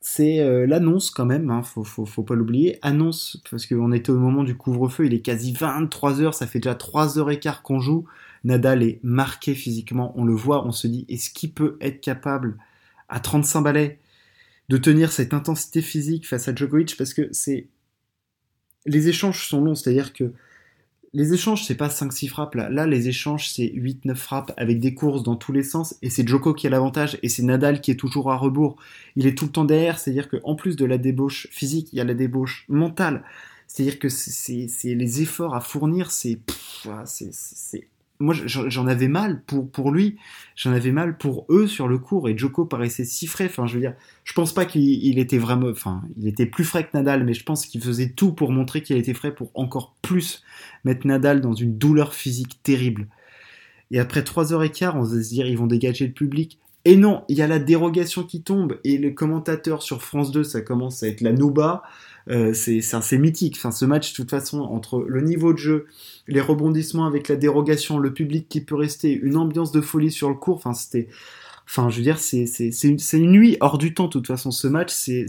c'est 0.00 0.40
euh, 0.40 0.66
l'annonce 0.66 1.10
quand 1.10 1.26
même, 1.26 1.50
hein, 1.50 1.62
faut, 1.62 1.84
faut, 1.84 2.06
faut, 2.06 2.24
pas 2.24 2.34
l'oublier, 2.34 2.78
annonce, 2.82 3.40
parce 3.50 3.66
qu'on 3.66 3.92
était 3.92 4.10
au 4.10 4.18
moment 4.18 4.42
du 4.42 4.56
couvre-feu, 4.56 5.06
il 5.06 5.14
est 5.14 5.20
quasi 5.20 5.52
23h, 5.52 6.32
ça 6.32 6.48
fait 6.48 6.58
déjà 6.58 6.74
3h15 6.74 7.62
qu'on 7.62 7.78
joue, 7.78 8.06
Nadal 8.44 8.82
est 8.82 9.00
marqué 9.02 9.54
physiquement, 9.54 10.12
on 10.16 10.24
le 10.24 10.34
voit, 10.34 10.66
on 10.66 10.72
se 10.72 10.86
dit, 10.86 11.04
est-ce 11.08 11.30
qu'il 11.30 11.52
peut 11.52 11.76
être 11.80 12.00
capable, 12.00 12.58
à 13.08 13.20
35 13.20 13.62
balais, 13.62 13.98
de 14.68 14.76
tenir 14.76 15.12
cette 15.12 15.34
intensité 15.34 15.82
physique 15.82 16.26
face 16.26 16.48
à 16.48 16.54
Djokovic, 16.54 16.96
parce 16.96 17.14
que 17.14 17.28
c'est... 17.32 17.68
Les 18.86 19.08
échanges 19.08 19.46
sont 19.48 19.60
longs, 19.60 19.74
c'est-à-dire 19.74 20.12
que 20.12 20.32
les 21.14 21.34
échanges, 21.34 21.64
c'est 21.64 21.74
pas 21.74 21.88
5-6 21.88 22.28
frappes 22.28 22.54
là. 22.54 22.70
Là, 22.70 22.86
les 22.86 23.08
échanges, 23.08 23.50
c'est 23.50 23.66
8-9 23.66 24.14
frappes 24.14 24.52
avec 24.56 24.80
des 24.80 24.94
courses 24.94 25.22
dans 25.22 25.36
tous 25.36 25.52
les 25.52 25.62
sens. 25.62 25.94
Et 26.00 26.08
c'est 26.08 26.26
Joko 26.26 26.54
qui 26.54 26.66
a 26.66 26.70
l'avantage 26.70 27.18
et 27.22 27.28
c'est 27.28 27.42
Nadal 27.42 27.82
qui 27.82 27.90
est 27.90 27.96
toujours 27.96 28.32
à 28.32 28.36
rebours. 28.36 28.76
Il 29.14 29.26
est 29.26 29.36
tout 29.36 29.44
le 29.44 29.52
temps 29.52 29.66
derrière. 29.66 29.98
C'est-à-dire 29.98 30.30
qu'en 30.30 30.54
plus 30.54 30.74
de 30.74 30.86
la 30.86 30.96
débauche 30.96 31.48
physique, 31.50 31.90
il 31.92 31.96
y 31.96 32.00
a 32.00 32.04
la 32.04 32.14
débauche 32.14 32.64
mentale. 32.68 33.24
C'est-à-dire 33.66 33.98
que 33.98 34.08
c'est 34.08 34.68
les 34.84 35.22
efforts 35.22 35.54
à 35.54 35.60
fournir, 35.60 36.10
c'est 36.10 36.40
moi 38.22 38.34
j'en 38.46 38.86
avais 38.86 39.08
mal 39.08 39.42
pour, 39.44 39.90
lui, 39.90 40.16
j'en 40.54 40.72
avais 40.72 40.92
mal 40.92 41.18
pour 41.18 41.44
eux 41.50 41.66
sur 41.66 41.88
le 41.88 41.98
cours 41.98 42.28
et 42.28 42.38
Joko 42.38 42.64
paraissait 42.64 43.04
si 43.04 43.26
frais. 43.26 43.46
Enfin, 43.46 43.66
je 43.66 43.78
veux 43.78 43.80
pense 44.34 44.54
pas 44.54 44.64
qu'il 44.64 45.18
était 45.18 45.38
vraiment, 45.38 45.68
enfin, 45.68 46.02
il 46.16 46.28
était 46.28 46.46
plus 46.46 46.64
frais 46.64 46.84
que 46.84 46.96
Nadal, 46.96 47.24
mais 47.24 47.34
je 47.34 47.42
pense 47.42 47.66
qu'il 47.66 47.82
faisait 47.82 48.10
tout 48.10 48.32
pour 48.32 48.52
montrer 48.52 48.82
qu'il 48.82 48.96
était 48.96 49.14
frais 49.14 49.34
pour 49.34 49.50
encore 49.54 49.96
plus 50.02 50.42
mettre 50.84 51.06
Nadal 51.06 51.40
dans 51.40 51.52
une 51.52 51.76
douleur 51.76 52.14
physique 52.14 52.60
terrible. 52.62 53.08
Et 53.90 53.98
après 53.98 54.20
3h15, 54.20 54.92
on 54.94 55.02
va 55.02 55.22
se 55.22 55.28
dire, 55.28 55.46
ils 55.46 55.58
vont 55.58 55.66
dégager 55.66 56.06
le 56.06 56.12
public. 56.12 56.58
Et 56.84 56.96
non, 56.96 57.24
il 57.28 57.36
y 57.36 57.42
a 57.42 57.46
la 57.46 57.60
dérogation 57.60 58.24
qui 58.24 58.42
tombe 58.42 58.78
et 58.82 58.98
le 58.98 59.10
commentateur 59.10 59.82
sur 59.82 60.02
France 60.02 60.32
2, 60.32 60.42
ça 60.42 60.60
commence 60.62 61.02
à 61.02 61.08
être 61.08 61.20
la 61.20 61.32
Nouba. 61.32 61.82
Euh, 62.28 62.54
c'est 62.54 63.18
mythique. 63.18 63.56
Ce 63.56 63.84
match, 63.84 64.12
de 64.12 64.16
toute 64.16 64.30
façon, 64.30 64.60
entre 64.60 65.04
le 65.06 65.20
niveau 65.20 65.52
de 65.52 65.58
jeu, 65.58 65.86
les 66.26 66.40
rebondissements 66.40 67.06
avec 67.06 67.28
la 67.28 67.36
dérogation, 67.36 67.98
le 67.98 68.12
public 68.12 68.48
qui 68.48 68.60
peut 68.60 68.74
rester, 68.74 69.12
une 69.12 69.36
ambiance 69.36 69.72
de 69.72 69.80
folie 69.80 70.10
sur 70.10 70.28
le 70.28 70.34
court. 70.34 70.56
Enfin, 70.56 70.74
c'était, 70.74 71.08
enfin, 71.66 71.88
je 71.88 72.02
veux 72.02 72.14
c'est 72.16 73.18
une, 73.18 73.30
nuit 73.30 73.56
hors 73.60 73.78
du 73.78 73.94
temps. 73.94 74.08
Toute 74.08 74.26
façon, 74.26 74.50
ce 74.50 74.66
match, 74.66 74.90
c'est, 74.92 75.26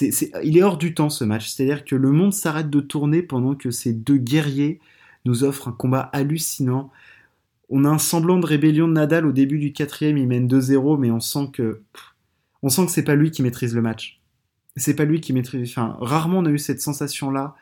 il 0.00 0.58
est 0.58 0.62
hors 0.62 0.78
du 0.78 0.94
temps 0.94 1.10
ce 1.10 1.24
match. 1.24 1.48
C'est-à-dire 1.48 1.84
que 1.84 1.96
le 1.96 2.10
monde 2.12 2.32
s'arrête 2.32 2.70
de 2.70 2.80
tourner 2.80 3.22
pendant 3.22 3.54
que 3.54 3.70
ces 3.70 3.92
deux 3.92 4.16
guerriers 4.16 4.80
nous 5.24 5.44
offrent 5.44 5.68
un 5.68 5.72
combat 5.72 6.00
hallucinant. 6.12 6.90
On 7.72 7.84
a 7.84 7.88
un 7.88 7.98
semblant 7.98 8.38
de 8.38 8.46
rébellion 8.46 8.86
de 8.86 8.92
Nadal 8.92 9.26
au 9.26 9.32
début 9.32 9.58
du 9.58 9.72
quatrième, 9.72 10.18
il 10.18 10.28
mène 10.28 10.46
2-0, 10.46 10.98
mais 11.00 11.10
on 11.10 11.20
sent 11.20 11.48
que, 11.52 11.80
on 12.62 12.68
sent 12.68 12.86
que 12.86 12.92
c'est 12.92 13.02
pas 13.02 13.16
lui 13.16 13.32
qui 13.32 13.42
maîtrise 13.42 13.74
le 13.74 13.82
match 13.82 14.22
c'est 14.76 14.94
pas 14.94 15.04
lui 15.04 15.20
qui 15.20 15.32
maîtrise. 15.32 15.70
Enfin, 15.70 15.96
rarement 16.00 16.38
on 16.38 16.46
a 16.46 16.50
eu 16.50 16.58
cette 16.58 16.80
sensation-là 16.80 17.54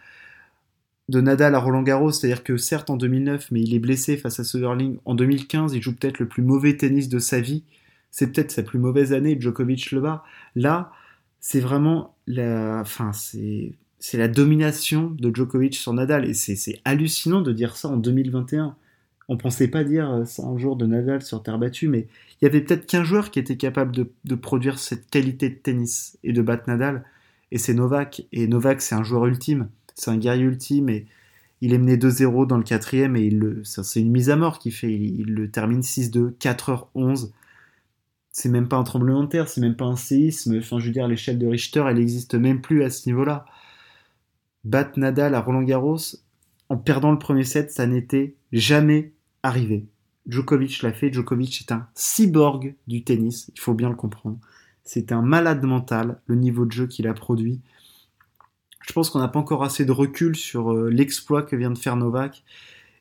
de 1.08 1.20
Nadal 1.20 1.54
à 1.54 1.58
Roland 1.58 1.82
Garros, 1.82 2.12
c'est-à-dire 2.12 2.44
que 2.44 2.56
certes 2.56 2.88
en 2.88 2.96
2009, 2.96 3.50
mais 3.50 3.60
il 3.60 3.74
est 3.74 3.80
blessé 3.80 4.16
face 4.16 4.38
à 4.38 4.44
Söderling. 4.44 4.98
En 5.04 5.14
2015, 5.14 5.74
il 5.74 5.82
joue 5.82 5.94
peut-être 5.94 6.20
le 6.20 6.28
plus 6.28 6.42
mauvais 6.42 6.76
tennis 6.76 7.08
de 7.08 7.18
sa 7.18 7.40
vie. 7.40 7.64
C'est 8.12 8.28
peut-être 8.28 8.52
sa 8.52 8.62
plus 8.62 8.78
mauvaise 8.78 9.12
année. 9.12 9.36
Djokovic 9.38 9.90
le 9.90 10.00
bat. 10.00 10.22
Là, 10.54 10.92
c'est 11.40 11.58
vraiment 11.58 12.14
la, 12.28 12.80
enfin, 12.80 13.12
c'est, 13.12 13.72
c'est 13.98 14.18
la 14.18 14.28
domination 14.28 15.10
de 15.10 15.34
Djokovic 15.34 15.74
sur 15.74 15.92
Nadal 15.92 16.28
et 16.28 16.34
c'est 16.34 16.80
hallucinant 16.84 17.40
de 17.40 17.52
dire 17.52 17.76
ça 17.76 17.88
en 17.88 17.96
2021. 17.96 18.76
On 19.30 19.36
pensait 19.36 19.68
pas 19.68 19.84
dire 19.84 20.10
un 20.10 20.58
jour 20.58 20.74
de 20.74 20.86
Nadal 20.86 21.22
sur 21.22 21.40
terre 21.40 21.56
battue, 21.56 21.86
mais 21.86 22.08
il 22.40 22.44
y 22.44 22.48
avait 22.48 22.62
peut-être 22.62 22.84
qu'un 22.84 23.04
joueur 23.04 23.30
qui 23.30 23.38
était 23.38 23.56
capable 23.56 23.92
de, 23.92 24.34
produire 24.34 24.80
cette 24.80 25.08
qualité 25.08 25.48
de 25.50 25.54
tennis 25.54 26.18
et 26.24 26.32
de 26.32 26.42
battre 26.42 26.64
Nadal, 26.66 27.04
et 27.52 27.58
c'est 27.58 27.72
Novak. 27.72 28.26
Et 28.32 28.48
Novak, 28.48 28.82
c'est 28.82 28.96
un 28.96 29.04
joueur 29.04 29.26
ultime, 29.26 29.68
c'est 29.94 30.10
un 30.10 30.16
guerrier 30.16 30.42
ultime, 30.42 30.88
et 30.88 31.06
il 31.60 31.72
est 31.72 31.78
mené 31.78 31.96
2-0 31.96 32.48
dans 32.48 32.56
le 32.56 32.64
quatrième, 32.64 33.14
et 33.14 33.30
c'est 33.62 34.00
une 34.00 34.10
mise 34.10 34.30
à 34.30 34.36
mort 34.36 34.58
qu'il 34.58 34.72
fait. 34.72 34.92
Il, 34.92 35.32
le 35.32 35.48
termine 35.48 35.82
6-2, 35.82 36.32
4h11. 36.38 37.30
C'est 38.32 38.48
même 38.48 38.66
pas 38.66 38.78
un 38.78 38.84
tremblement 38.84 39.22
de 39.22 39.28
terre, 39.28 39.48
c'est 39.48 39.60
même 39.60 39.76
pas 39.76 39.84
un 39.84 39.96
séisme. 39.96 40.58
Enfin, 40.58 40.80
je 40.80 40.86
veux 40.86 40.92
dire, 40.92 41.06
l'échelle 41.06 41.38
de 41.38 41.46
Richter, 41.46 41.84
elle 41.86 41.98
n'existe 41.98 42.34
même 42.34 42.60
plus 42.60 42.82
à 42.82 42.90
ce 42.90 43.08
niveau-là. 43.08 43.46
Battre 44.64 44.98
Nadal 44.98 45.36
à 45.36 45.40
Roland 45.40 45.62
Garros, 45.62 45.98
en 46.68 46.76
perdant 46.76 47.12
le 47.12 47.18
premier 47.18 47.44
set, 47.44 47.70
ça 47.70 47.86
n'était 47.86 48.34
jamais 48.50 49.12
arrivé. 49.42 49.86
Djokovic 50.26 50.82
l'a 50.82 50.92
fait. 50.92 51.12
Djokovic 51.12 51.60
est 51.60 51.72
un 51.72 51.88
cyborg 51.94 52.74
du 52.86 53.04
tennis, 53.04 53.50
il 53.54 53.60
faut 53.60 53.74
bien 53.74 53.88
le 53.88 53.96
comprendre. 53.96 54.38
C'est 54.84 55.12
un 55.12 55.22
malade 55.22 55.64
mental, 55.64 56.20
le 56.26 56.34
niveau 56.34 56.66
de 56.66 56.72
jeu 56.72 56.86
qu'il 56.86 57.06
a 57.06 57.14
produit. 57.14 57.60
Je 58.86 58.92
pense 58.92 59.10
qu'on 59.10 59.18
n'a 59.18 59.28
pas 59.28 59.38
encore 59.38 59.62
assez 59.62 59.84
de 59.84 59.92
recul 59.92 60.34
sur 60.34 60.72
euh, 60.72 60.90
l'exploit 60.90 61.42
que 61.42 61.54
vient 61.54 61.70
de 61.70 61.78
faire 61.78 61.96
Novak 61.96 62.44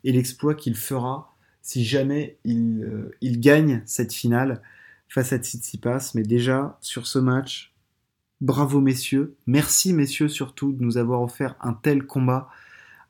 et 0.04 0.12
l'exploit 0.12 0.54
qu'il 0.54 0.76
fera 0.76 1.34
si 1.62 1.84
jamais 1.84 2.38
il, 2.44 2.84
euh, 2.84 3.12
il, 3.22 3.40
gagne 3.40 3.82
cette 3.86 4.14
finale 4.14 4.62
face 5.08 5.34
à 5.34 5.38
Tsitsipas. 5.38 6.12
Mais 6.16 6.24
déjà, 6.24 6.78
sur 6.82 7.08
ce 7.08 7.20
match, 7.20 7.74
bravo 8.42 8.82
messieurs. 8.82 9.36
Merci 9.48 9.94
messieurs 9.94 10.30
surtout 10.30 10.74
de 10.74 10.84
nous 10.84 10.98
avoir 10.98 11.22
offert 11.22 11.56
un 11.62 11.74
tel 11.74 12.06
combat 12.06 12.50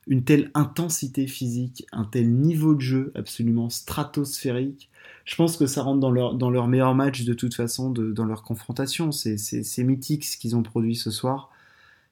une 0.06 0.24
telle 0.24 0.50
intensité 0.54 1.26
physique, 1.26 1.86
un 1.92 2.04
tel 2.04 2.30
niveau 2.32 2.74
de 2.74 2.80
jeu 2.80 3.12
absolument 3.14 3.70
stratosphérique. 3.70 4.90
Je 5.24 5.36
pense 5.36 5.56
que 5.56 5.66
ça 5.66 5.82
rentre 5.82 6.00
dans 6.00 6.10
leur, 6.10 6.34
dans 6.34 6.50
leur 6.50 6.66
meilleur 6.66 6.94
match 6.94 7.24
de 7.24 7.34
toute 7.34 7.54
façon, 7.54 7.90
dans 7.90 8.24
leur 8.24 8.42
confrontation. 8.42 9.12
C'est 9.12 9.84
mythique 9.84 10.24
ce 10.24 10.36
qu'ils 10.36 10.56
ont 10.56 10.62
produit 10.62 10.96
ce 10.96 11.10
soir, 11.10 11.50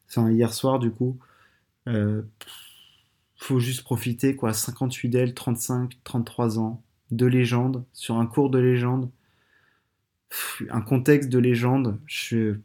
enfin 0.09 0.30
hier 0.30 0.52
soir 0.52 0.78
du 0.78 0.90
coup. 0.90 1.18
Euh, 1.88 2.23
faut 3.37 3.61
juste 3.61 3.83
profiter 3.83 4.37
quoi, 4.37 4.52
58 4.52 5.09
d'elle, 5.09 5.35
35, 5.35 5.99
33 6.04 6.59
ans, 6.59 6.83
de 7.11 7.26
légende, 7.26 7.85
sur 7.92 8.16
un 8.18 8.26
cours 8.26 8.50
de 8.50 8.59
légende, 8.59 9.11
un 10.71 10.80
contexte 10.80 11.30
de 11.30 11.38
légende, 11.38 11.99
je 12.07 12.57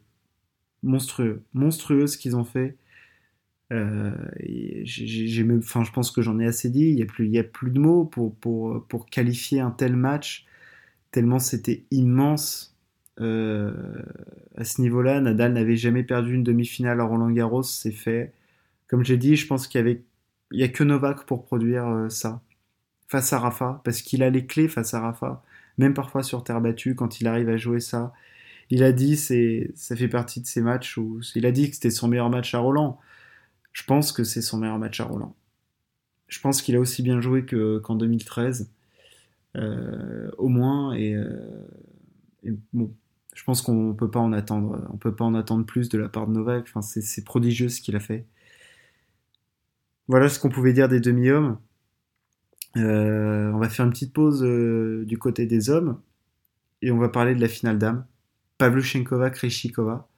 monstrueux, 0.82 1.42
monstrueux 1.54 2.06
ce 2.06 2.18
qu'ils 2.18 2.36
ont 2.36 2.44
fait. 2.44 2.76
Euh, 3.74 4.12
je 4.84 5.92
pense 5.92 6.10
que 6.10 6.22
j'en 6.22 6.38
ai 6.38 6.46
assez 6.46 6.70
dit. 6.70 6.88
Il 6.88 6.96
n'y 6.96 7.02
a, 7.38 7.44
plus, 7.44 7.70
de 7.70 7.78
mots 7.78 8.04
pour, 8.04 9.06
qualifier 9.10 9.60
un 9.60 9.70
tel 9.70 9.96
match, 9.96 10.46
tellement 11.10 11.38
c'était 11.38 11.84
immense. 11.90 12.76
Euh, 13.20 13.72
à 14.56 14.64
ce 14.64 14.80
niveau-là, 14.80 15.20
Nadal 15.20 15.52
n'avait 15.52 15.76
jamais 15.76 16.02
perdu 16.02 16.34
une 16.34 16.42
demi-finale 16.42 17.00
à 17.00 17.04
Roland 17.04 17.30
Garros, 17.30 17.62
c'est 17.62 17.92
fait. 17.92 18.32
Comme 18.88 19.04
j'ai 19.04 19.16
dit, 19.16 19.36
je 19.36 19.46
pense 19.46 19.66
qu'il 19.66 20.00
y 20.52 20.62
a 20.62 20.68
que 20.68 20.84
Novak 20.84 21.24
pour 21.24 21.44
produire 21.44 21.86
euh, 21.88 22.08
ça 22.08 22.42
face 23.08 23.32
à 23.32 23.38
Rafa, 23.38 23.80
parce 23.84 24.02
qu'il 24.02 24.22
a 24.22 24.30
les 24.30 24.46
clés 24.46 24.68
face 24.68 24.94
à 24.94 25.00
Rafa, 25.00 25.42
même 25.78 25.94
parfois 25.94 26.22
sur 26.22 26.42
terre 26.42 26.60
battue 26.60 26.94
quand 26.94 27.20
il 27.20 27.26
arrive 27.28 27.48
à 27.48 27.56
jouer 27.56 27.80
ça. 27.80 28.12
Il 28.70 28.82
a 28.82 28.92
dit, 28.92 29.16
c'est, 29.16 29.70
ça 29.74 29.94
fait 29.94 30.08
partie 30.08 30.40
de 30.40 30.46
ces 30.46 30.62
matchs 30.62 30.98
il 31.34 31.46
a 31.46 31.52
dit 31.52 31.68
que 31.68 31.76
c'était 31.76 31.90
son 31.90 32.08
meilleur 32.08 32.30
match 32.30 32.54
à 32.54 32.58
Roland 32.58 32.98
je 33.74 33.82
pense 33.82 34.12
que 34.12 34.24
c'est 34.24 34.40
son 34.40 34.56
meilleur 34.56 34.78
match 34.78 35.00
à 35.00 35.04
Roland. 35.04 35.36
Je 36.28 36.40
pense 36.40 36.62
qu'il 36.62 36.74
a 36.76 36.80
aussi 36.80 37.02
bien 37.02 37.20
joué 37.20 37.44
qu'en 37.44 37.96
2013, 37.96 38.70
euh, 39.56 40.30
au 40.38 40.48
moins, 40.48 40.96
euh, 40.96 41.66
et, 42.44 42.52
bon, 42.72 42.94
je 43.34 43.44
pense 43.44 43.62
qu'on 43.62 43.92
peut 43.94 44.10
pas 44.10 44.20
en 44.20 44.32
attendre, 44.32 44.88
on 44.92 44.96
peut 44.96 45.14
pas 45.14 45.24
en 45.24 45.34
attendre 45.34 45.66
plus 45.66 45.88
de 45.88 45.98
la 45.98 46.08
part 46.08 46.26
de 46.28 46.32
Novak. 46.32 46.64
Enfin, 46.68 46.82
c'est 46.82 47.24
prodigieux 47.24 47.68
ce 47.68 47.80
qu'il 47.80 47.96
a 47.96 48.00
fait. 48.00 48.26
Voilà 50.06 50.28
ce 50.28 50.38
qu'on 50.38 50.50
pouvait 50.50 50.72
dire 50.72 50.88
des 50.88 51.00
demi-hommes. 51.00 51.58
Euh, 52.76 53.50
on 53.52 53.58
va 53.58 53.68
faire 53.68 53.84
une 53.84 53.92
petite 53.92 54.12
pause 54.12 54.42
du 54.42 55.18
côté 55.18 55.46
des 55.46 55.70
hommes 55.70 56.00
et 56.82 56.90
on 56.90 56.98
va 56.98 57.08
parler 57.08 57.34
de 57.34 57.40
la 57.40 57.48
finale 57.48 57.78
d'âme. 57.78 58.06
Pavluchenkova, 58.58 59.30
Kreshikova. 59.30 60.08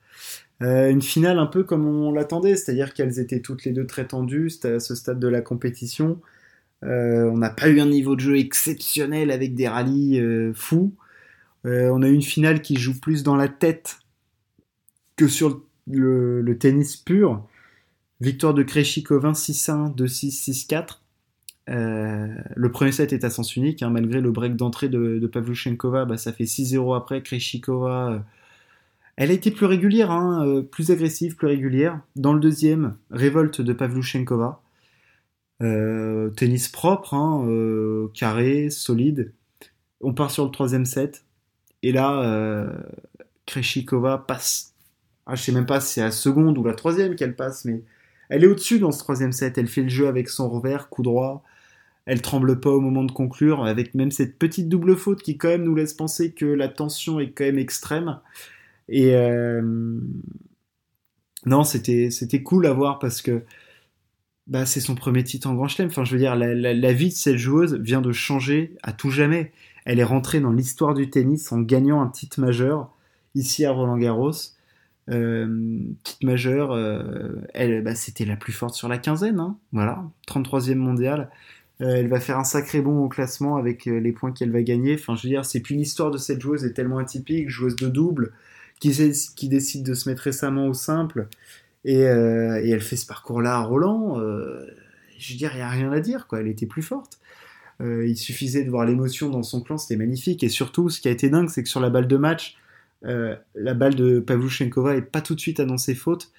Euh, 0.63 0.91
une 0.91 1.03
finale 1.03 1.39
un 1.39 1.47
peu 1.47 1.65
comme 1.65 1.87
on 1.87 2.13
l'attendait, 2.13 2.57
c'est-à-dire 2.57 2.95
qu'elles 2.95 3.19
étaient 3.19 3.41
toutes 3.41 3.65
les 3.65 3.73
deux 3.73 3.87
très 3.87 4.07
tendues 4.07 4.51
à 4.65 4.81
ce 4.81 4.95
stade 4.95 5.21
de 5.21 5.29
la 5.29 5.43
compétition. 5.43 6.21
Euh, 6.85 7.31
on 7.31 7.39
n'a 7.39 7.51
pas 7.51 7.69
eu 7.69 7.81
un 7.81 7.87
niveau 7.87 8.17
de 8.17 8.21
jeu 8.21 8.39
exceptionnel 8.39 9.31
avec 9.31 9.55
des 9.55 9.69
rallyes 9.69 10.21
euh, 10.21 10.53
fous. 10.55 10.95
on 11.65 12.03
a 12.03 12.09
eu 12.09 12.15
une 12.15 12.23
finale 12.23 12.63
qui 12.63 12.77
joue 12.77 12.99
plus 13.01 13.23
dans 13.23 13.37
la 13.37 13.49
tête 13.49 13.99
que 15.17 15.29
sur 15.29 15.63
le, 15.91 16.57
tennis 16.59 16.97
pur. 16.97 17.47
Victoire 18.21 18.55
de 18.55 18.63
Kreshikova 18.63 19.33
6-1, 19.33 19.95
2-6, 19.95 20.67
6-4. 20.69 21.01
le 21.69 22.69
premier 22.71 22.93
set 22.93 23.13
est 23.13 23.25
à 23.25 23.31
sens 23.31 23.57
unique, 23.57 23.83
hein, 23.83 23.91
malgré 23.91 24.21
le 24.21 24.31
break 24.31 24.57
d'entrée 24.57 24.89
de, 24.89 25.19
de 25.19 25.27
Pavluchenkova, 25.27 26.07
bah, 26.07 26.17
ça 26.17 26.33
fait 26.33 26.45
6-0 26.45 26.97
après. 26.97 27.23
Kreshikova 27.23 28.25
Elle 29.17 29.31
a 29.31 29.35
été 29.35 29.51
plus 29.51 29.67
régulière, 29.67 30.11
hein, 30.11 30.63
plus 30.71 30.91
agressive, 30.91 31.37
plus 31.37 31.47
régulière. 31.47 32.01
Dans 32.17 32.33
le 32.35 32.41
deuxième, 32.41 32.97
révolte 33.11 33.61
de 33.61 33.73
Pavluchenkova. 33.73 34.61
tennis 35.59 36.69
propre, 36.69 37.15
hein, 37.15 38.09
carré, 38.15 38.71
solide. 38.71 39.33
On 40.03 40.13
part 40.13 40.31
sur 40.31 40.45
le 40.45 40.51
troisième 40.51 40.85
set. 40.85 41.25
Et 41.83 41.93
là, 41.93 42.69
Kreshikova 43.47 44.19
passe. 44.19 44.75
Ah, 45.27 45.35
je 45.35 45.43
sais 45.43 45.53
même 45.53 45.67
pas 45.67 45.81
si 45.81 45.95
c'est 45.95 46.03
la 46.03 46.11
seconde 46.11 46.59
ou 46.59 46.65
la 46.65 46.75
troisième 46.75 47.17
qu'elle 47.17 47.35
passe, 47.35 47.65
mais 47.65 47.83
elle 48.29 48.45
est 48.45 48.47
au-dessus 48.47 48.79
dans 48.79 48.93
ce 48.93 48.99
troisième 48.99 49.33
set. 49.33 49.57
Elle 49.57 49.67
fait 49.67 49.83
le 49.83 49.89
jeu 49.89 50.09
avec 50.09 50.29
son 50.29 50.49
revers, 50.49 50.89
coup 50.89 51.03
droit. 51.03 51.43
Elle 52.05 52.23
tremble 52.23 52.61
pas 52.61 52.71
au 52.71 52.81
moment 52.81 53.03
de 53.03 53.11
conclure, 53.11 53.65
avec 53.65 53.95
même 53.95 54.13
cette 54.13 54.39
petite 54.39 54.69
double 54.69 54.97
faute 54.97 55.23
qui 55.23 55.39
quand 55.39 55.49
même 55.49 55.65
nous 55.65 55.75
laisse 55.75 55.95
penser 55.95 56.33
que 56.33 56.45
la 56.45 56.69
tension 56.69 57.19
est 57.19 57.31
quand 57.31 57.45
même 57.45 57.59
extrême. 57.59 58.21
Et 58.89 59.15
euh, 59.15 59.63
non, 61.45 61.65
c'était 61.65 62.11
c'était 62.11 62.43
cool 62.43 62.67
à 62.67 62.73
voir 62.73 62.99
parce 62.99 63.23
que 63.23 63.45
bah, 64.47 64.65
c'est 64.65 64.81
son 64.81 64.95
premier 64.95 65.25
titre 65.25 65.49
en 65.49 65.55
Grand 65.55 65.69
Chelem. 65.69 65.89
Enfin, 65.89 66.05
je 66.05 66.13
veux 66.13 66.19
dire, 66.19 66.37
la, 66.37 66.93
vie 66.93 67.09
de 67.09 67.15
cette 67.15 67.37
joueuse 67.37 67.75
vient 67.75 68.01
de 68.01 68.13
changer 68.13 68.77
à 68.83 68.93
tout 68.93 69.11
jamais. 69.11 69.53
Elle 69.85 69.99
est 69.99 70.05
rentrée 70.05 70.41
dans 70.41 70.53
l'histoire 70.53 70.95
du 70.95 71.11
tennis 71.11 71.51
en 71.53 71.61
gagnant 71.61 72.01
un 72.01 72.09
titre 72.09 72.41
majeur 72.41 72.93
ici 73.35 73.65
à 73.65 73.73
Roland 73.73 73.99
Garros. 73.99 74.33
Euh, 75.09 75.79
titre 76.03 76.27
majeur, 76.27 76.73
euh, 76.73 77.37
elle, 77.55 77.83
bah, 77.83 77.95
c'était 77.95 78.25
la 78.25 78.37
plus 78.37 78.53
forte 78.53 78.75
sur 78.75 78.89
la 78.89 78.99
quinzaine, 78.99 79.39
hein, 79.39 79.57
voilà, 79.73 80.05
33e 80.29 80.75
mondiale. 80.77 81.31
Elle 81.79 82.09
va 82.09 82.21
faire 82.21 82.39
un 82.39 82.45
sacré 82.45 82.81
bond 82.81 83.05
au 83.05 83.09
classement 83.09 83.57
avec 83.57 83.85
les 83.85 84.13
points 84.13 84.33
qu'elle 84.33 84.51
va 84.51 84.63
gagner. 84.63 84.95
Enfin, 84.95 85.15
je 85.15 85.25
veux 85.25 85.29
dire, 85.29 85.45
c'est 85.45 85.61
plus 85.61 85.77
l'histoire 85.77 86.11
de 86.11 86.17
cette 86.17 86.41
joueuse 86.41 86.65
est 86.65 86.73
tellement 86.73 86.99
atypique, 86.99 87.51
joueuse 87.51 87.77
de 87.77 87.89
double, 87.89 88.33
qui, 88.81 89.49
décide 89.49 89.85
de 89.85 89.95
se 89.95 90.09
mettre 90.09 90.23
récemment 90.23 90.67
au 90.67 90.75
simple, 90.75 91.29
et, 91.85 92.01
et 92.01 92.71
elle 92.71 92.81
fait 92.81 92.97
ce 92.97 93.07
parcours-là 93.07 93.57
à 93.57 93.63
Roland. 93.63 94.17
je 95.19 95.33
veux 95.33 95.39
dire, 95.39 95.51
il 95.55 95.57
n'y 95.57 95.63
a 95.63 95.71
rien 95.71 95.93
à 95.93 96.01
dire, 96.01 96.27
quoi. 96.27 96.41
Elle 96.41 96.49
était 96.49 96.67
plus 96.67 96.83
forte. 96.83 97.19
il 97.81 98.17
suffisait 98.17 98.65
de 98.65 98.71
voir 98.71 98.85
l'émotion 98.85 99.31
dans 99.31 99.43
son 99.43 99.61
clan, 99.61 99.79
c'était 99.79 99.97
magnifique. 99.97 100.43
Et 100.43 100.49
surtout, 100.49 100.91
ce 100.91 101.01
qui 101.01 101.09
a 101.09 101.11
été 101.11 101.29
dingue, 101.31 101.49
c'est 101.49 101.63
que 101.63 101.69
sur 101.69 101.81
la 101.81 101.91
balle 101.91 102.09
de 102.09 102.17
match, 102.17 102.57
euh, 103.05 103.37
la 103.55 103.75
balle 103.75 103.95
de 103.95 104.21
Pavluchenkova 104.21 104.97
est 104.97 105.03
pas 105.03 105.21
tout 105.21 105.35
de 105.35 105.41
suite 105.41 105.61
annoncée 105.61 105.95
faute. 105.95 106.31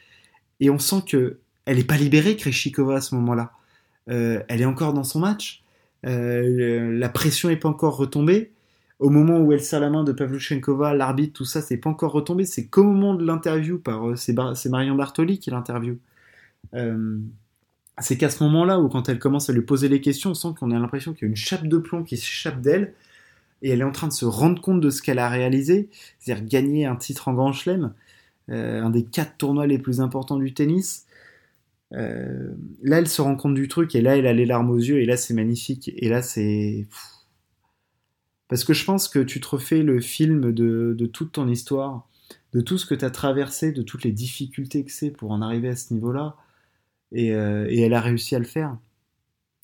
Et 0.60 0.70
on 0.70 0.80
sent 0.80 1.04
que 1.08 1.38
elle 1.66 1.78
n'est 1.78 1.84
pas 1.84 1.98
libérée, 1.98 2.36
Kreshikova, 2.36 2.96
à 2.96 3.02
ce 3.02 3.14
moment-là. 3.16 3.52
Euh, 4.10 4.42
elle 4.48 4.62
est 4.62 4.66
encore 4.66 4.94
dans 4.94 5.04
son 5.04 5.20
match. 5.20 5.64
Euh, 6.06 6.98
la 6.98 7.10
pression 7.10 7.50
n'est 7.50 7.58
pas 7.58 7.70
encore 7.70 7.98
retombée. 7.98 8.52
Au 9.00 9.10
moment 9.10 9.40
où 9.40 9.52
elle 9.54 9.62
serre 9.62 9.80
la 9.80 9.90
main 9.90 10.04
de 10.04 10.12
Pavluchenkova, 10.12 10.94
l'arbitre, 10.96 11.34
tout 11.34 11.46
ça, 11.46 11.62
c'est 11.62 11.78
pas 11.78 11.90
encore 11.90 12.12
retombé. 12.12 12.46
C'est 12.46 12.68
qu'au 12.68 12.84
moment 12.84 13.14
de 13.14 13.26
l'interview 13.26 13.80
par 13.80 14.18
c'est, 14.18 14.34
Marion 14.70 14.96
Bartoli 14.96 15.40
qui 15.40 15.52
l'interview. 15.52 15.98
c'est 18.00 18.18
qu'à 18.18 18.30
ce 18.30 18.44
moment-là 18.44 18.80
où 18.80 18.90
quand 18.90 19.10
elle 19.10 19.20
commence 19.20 19.50
à 19.50 19.54
lui 19.54 19.62
poser 19.62 19.90
les 19.90 20.02
questions, 20.02 20.32
on 20.32 20.34
sent 20.36 20.50
qu'on 20.60 20.72
a 20.72 20.80
l'impression 20.80 21.14
qu'il 21.14 21.24
y 21.24 21.26
a 21.26 21.30
une 21.30 21.36
chape 21.36 21.68
de 21.68 21.78
plomb 21.78 22.04
qui 22.04 22.18
s'échappe 22.18 22.62
d'elle 22.62 22.94
et 23.62 23.70
elle 23.72 23.82
est 23.82 23.84
en 23.86 23.92
train 23.92 24.08
de 24.08 24.14
se 24.14 24.26
rendre 24.26 24.62
compte 24.62 24.82
de 24.82 24.90
ce 24.90 25.02
qu'elle 25.02 25.20
a 25.20 25.30
réalisé, 25.30 25.90
c'est-à-dire 26.20 26.46
gagner 26.46 26.86
un 26.86 26.96
titre 26.96 27.28
en 27.28 27.34
Grand 27.34 27.54
Chelem, 27.54 27.94
euh, 28.50 28.84
un 28.84 28.90
des 28.90 29.04
quatre 29.04 29.38
tournois 29.38 29.68
les 29.68 29.80
plus 29.80 30.02
importants 30.02 30.38
du 30.38 30.54
tennis. 30.54 31.06
Euh, 31.94 32.52
là, 32.84 33.00
elle 33.00 33.08
se 33.08 33.22
rend 33.22 33.36
compte 33.36 33.56
du 33.56 33.68
truc 33.68 33.96
et 33.96 34.02
là, 34.02 34.18
elle 34.18 34.28
a 34.28 34.34
les 34.34 34.46
larmes 34.46 34.70
aux 34.70 34.78
yeux 34.78 35.00
et 35.02 35.06
là, 35.06 35.18
c'est 35.18 35.34
magnifique. 35.34 35.92
Et 35.96 36.10
là, 36.10 36.22
c'est 36.22 36.88
parce 38.48 38.64
que 38.64 38.74
je 38.74 38.86
pense 38.86 39.08
que 39.08 39.20
tu 39.20 39.42
te 39.42 39.48
refais 39.48 39.84
le 39.84 40.00
film 40.00 40.52
de, 40.52 41.06
toute 41.12 41.34
ton 41.34 41.48
histoire, 41.48 42.08
de 42.54 42.62
tout 42.62 42.78
ce 42.78 42.86
que 42.86 42.96
tu 42.96 43.06
as 43.06 43.12
traversé, 43.12 43.72
de 43.72 43.82
toutes 43.82 44.04
les 44.04 44.12
difficultés 44.12 44.86
que 44.86 44.92
c'est 44.92 45.12
pour 45.12 45.32
en 45.32 45.42
arriver 45.42 45.70
à 45.70 45.76
ce 45.76 45.94
niveau-là. 45.94 46.36
Et, 47.12 47.34
euh, 47.34 47.68
et, 47.70 47.82
elle 47.82 47.94
a 47.94 48.02
réussi 48.02 48.36
à 48.36 48.40
le 48.40 48.46
faire. 48.46 48.78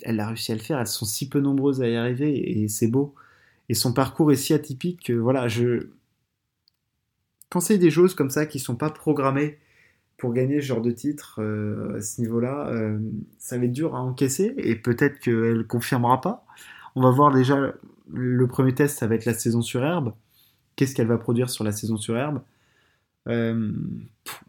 Elle 0.04 0.19
a 0.19 0.28
réussi 0.28 0.52
à 0.52 0.56
le 0.56 0.62
faire. 0.62 0.80
Elles 0.80 0.88
sont 0.88 1.06
si 1.06 1.30
peu 1.30 1.39
nombreuses 1.39 1.82
à 1.82 1.88
y 1.88 1.96
arriver 1.96 2.62
et 2.62 2.67
c'est 2.67 2.88
beau. 2.88 3.15
Et 3.69 3.74
son 3.74 3.93
parcours 3.93 4.32
est 4.32 4.36
si 4.38 4.54
atypique 4.54 5.04
que 5.06 5.13
voilà, 5.13 5.48
je. 5.48 5.88
Quand 7.50 7.60
c'est 7.60 7.78
des 7.78 7.91
choses 7.91 8.15
comme 8.15 8.30
ça 8.30 8.46
qui 8.46 8.60
sont 8.60 8.76
pas 8.76 8.89
programmées 8.89 9.60
pour 10.17 10.34
gagner 10.34 10.62
ce 10.62 10.67
genre 10.67 10.82
de 10.82 10.91
titre 10.91 11.39
euh, 11.41 11.98
à 11.98 12.02
ce 12.02 12.22
niveau-là, 12.22 12.67
euh, 12.69 13.00
ça 13.38 13.58
va 13.58 13.65
être 13.65 13.72
dur 13.72 13.96
à 13.96 14.02
encaisser 14.02 14.54
et 14.58 14.76
peut-être 14.76 15.19
qu'elle 15.19 15.65
confirmera 15.67 16.22
pas. 16.22 16.46
On 16.96 17.02
va 17.02 17.12
voir 17.12 17.34
déjà 17.34 17.74
le 18.12 18.48
premier 18.48 18.74
test, 18.74 19.00
ça 19.00 19.08
va 19.08 19.16
être 19.16 19.26
la 19.26 19.34
saison 19.34 19.62
sur 19.62 19.84
herbe. 19.84 20.13
Qu'est-ce 20.76 20.96
qu'elle 20.96 21.08
va 21.08 21.18
produire 21.18 21.50
sur 21.50 21.63
la 21.63 21.72
saison 21.72 21.98
sur 21.98 22.18
herbe? 22.18 22.42
Euh, 23.30 23.72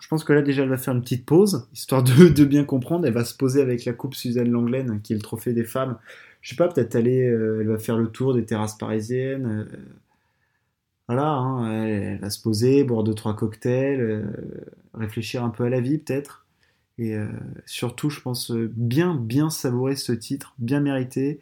Je 0.01 0.09
pense 0.09 0.25
que 0.25 0.33
là 0.33 0.43
déjà 0.43 0.63
elle 0.63 0.69
va 0.69 0.77
faire 0.77 0.95
une 0.95 1.03
petite 1.03 1.25
pause 1.25 1.69
histoire 1.73 2.03
de, 2.03 2.45
bien 2.45 2.65
comprendre. 2.65 3.07
Elle 3.07 3.13
va 3.13 3.25
se 3.25 3.37
poser 3.37 3.63
avec 3.63 3.85
la 3.85 3.93
coupe 3.93 4.15
Suzanne 4.15 4.51
Langlaine 4.51 5.01
qui 5.03 5.13
est 5.13 5.17
le 5.17 5.23
trophée 5.23 5.53
des 5.53 5.65
femmes 5.65 5.99
je 6.41 6.51
sais 6.51 6.57
pas, 6.57 6.69
peut-être 6.69 6.95
aller, 6.95 7.27
euh, 7.27 7.61
elle 7.63 7.69
va 7.69 7.79
faire 7.79 7.97
le 7.97 8.09
tour 8.09 8.35
des 8.35 8.45
terrasses 8.45 8.77
parisiennes. 8.77 9.47
Euh, 9.47 9.77
voilà, 11.09 11.31
hein, 11.31 11.87
elle, 11.87 12.19
va 12.19 12.29
se 12.29 12.41
poser, 12.43 12.85
boire 12.85 13.03
deux 13.03 13.15
trois 13.15 13.35
cocktails, 13.35 14.27
réfléchir 14.93 15.43
un 15.43 15.49
peu 15.49 15.65
à 15.65 15.71
la 15.71 15.81
vie 15.81 15.99
peut-être, 15.99 16.47
et 16.99 17.17
surtout, 17.67 18.09
je 18.09 18.21
pense 18.21 18.51
bien 18.53 19.15
bien 19.15 19.51
savourer 19.51 19.97
ce 19.97 20.13
titre, 20.13 20.55
bien 20.59 20.81
mérité. 20.81 21.41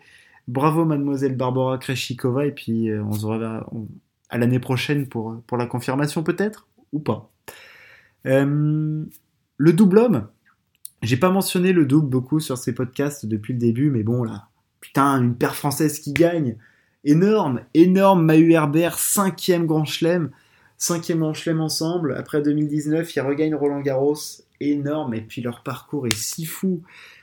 Bravo 0.48 0.84
Mademoiselle 0.84 1.36
Barbara 1.36 1.78
Kreshikova, 1.78 2.46
et 2.46 2.52
puis 2.52 2.90
on 2.92 3.12
se 3.12 3.26
reverra 3.26 3.68
à 4.28 4.38
l'année 4.38 4.58
prochaine 4.58 5.06
pour 5.06 5.40
pour 5.46 5.56
la 5.56 5.66
confirmation 5.66 6.22
peut-être 6.22 6.66
ou 6.92 7.00
pas. 7.00 7.30
le 8.24 9.08
double 9.58 9.98
homme. 9.98 10.28
J'ai 11.02 11.16
pas 11.16 11.30
mentionné 11.30 11.72
le 11.72 11.84
double 11.84 12.08
beaucoup 12.08 12.38
sur 12.38 12.58
ces 12.58 12.74
podcasts 12.74 13.26
depuis 13.26 13.54
le 13.54 13.58
début, 13.58 13.90
mais 13.90 14.04
bon 14.04 14.22
là, 14.22 14.48
Putain, 14.82 15.22
une 15.22 15.36
paire 15.36 15.54
française 15.54 16.00
qui 16.00 16.12
gagne. 16.12 16.56
Énorme, 17.04 17.60
énorme. 17.72 18.24
Mahu 18.24 18.52
Herbert, 18.52 18.98
cinquième 18.98 19.64
Grand 19.64 19.84
Chelem. 19.84 20.30
Cinquième 20.76 21.20
Grand 21.20 21.34
Chelem 21.34 21.60
ensemble. 21.60 22.16
Après 22.18 22.42
2019, 22.42 23.14
ils 23.14 23.20
regagnent 23.20 23.54
Roland 23.54 23.80
Garros. 23.80 24.16
Énorme. 24.60 25.14
Et 25.14 25.20
puis 25.20 25.40
leur 25.40 25.62
parcours 25.62 26.08
est 26.08 26.16
si 26.16 26.44
fou. 26.44 26.82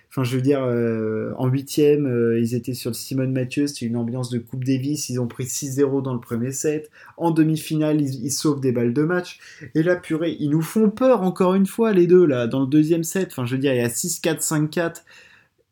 Enfin, 0.10 0.24
je 0.24 0.36
veux 0.36 0.42
dire, 0.42 0.64
euh, 0.64 1.34
en 1.38 1.48
huitième, 1.48 2.08
euh, 2.08 2.40
ils 2.40 2.56
étaient 2.56 2.74
sur 2.74 2.90
le 2.90 2.96
Simone 2.96 3.32
Mathieu, 3.32 3.68
c'était 3.68 3.86
une 3.86 3.96
ambiance 3.96 4.32
de 4.32 4.40
Coupe 4.40 4.64
Davis, 4.64 5.08
ils 5.10 5.20
ont 5.20 5.28
pris 5.28 5.46
6-0 5.46 6.02
dans 6.02 6.16
le 6.16 6.20
premier 6.20 6.52
set. 6.52 6.90
En 7.16 7.30
demi-finale, 7.30 8.02
ils, 8.02 8.26
ils, 8.26 8.32
sauvent 8.32 8.60
des 8.60 8.72
balles 8.72 8.94
de 8.94 9.04
match. 9.04 9.40
Et 9.76 9.84
là, 9.84 9.96
purée, 9.96 10.36
ils 10.40 10.50
nous 10.50 10.64
font 10.64 10.90
peur 10.90 11.22
encore 11.22 11.54
une 11.54 11.68
fois, 11.68 11.94
les 11.94 12.08
deux, 12.08 12.26
là, 12.26 12.48
dans 12.48 12.62
le 12.62 12.68
deuxième 12.68 13.04
set. 13.04 13.30
Enfin, 13.32 13.46
je 13.46 13.54
veux 13.54 13.62
dire, 13.62 13.72
il 13.74 13.78
y 13.78 13.82
a 13.82 13.88
6-4, 13.88 14.42
5-4. 14.42 15.04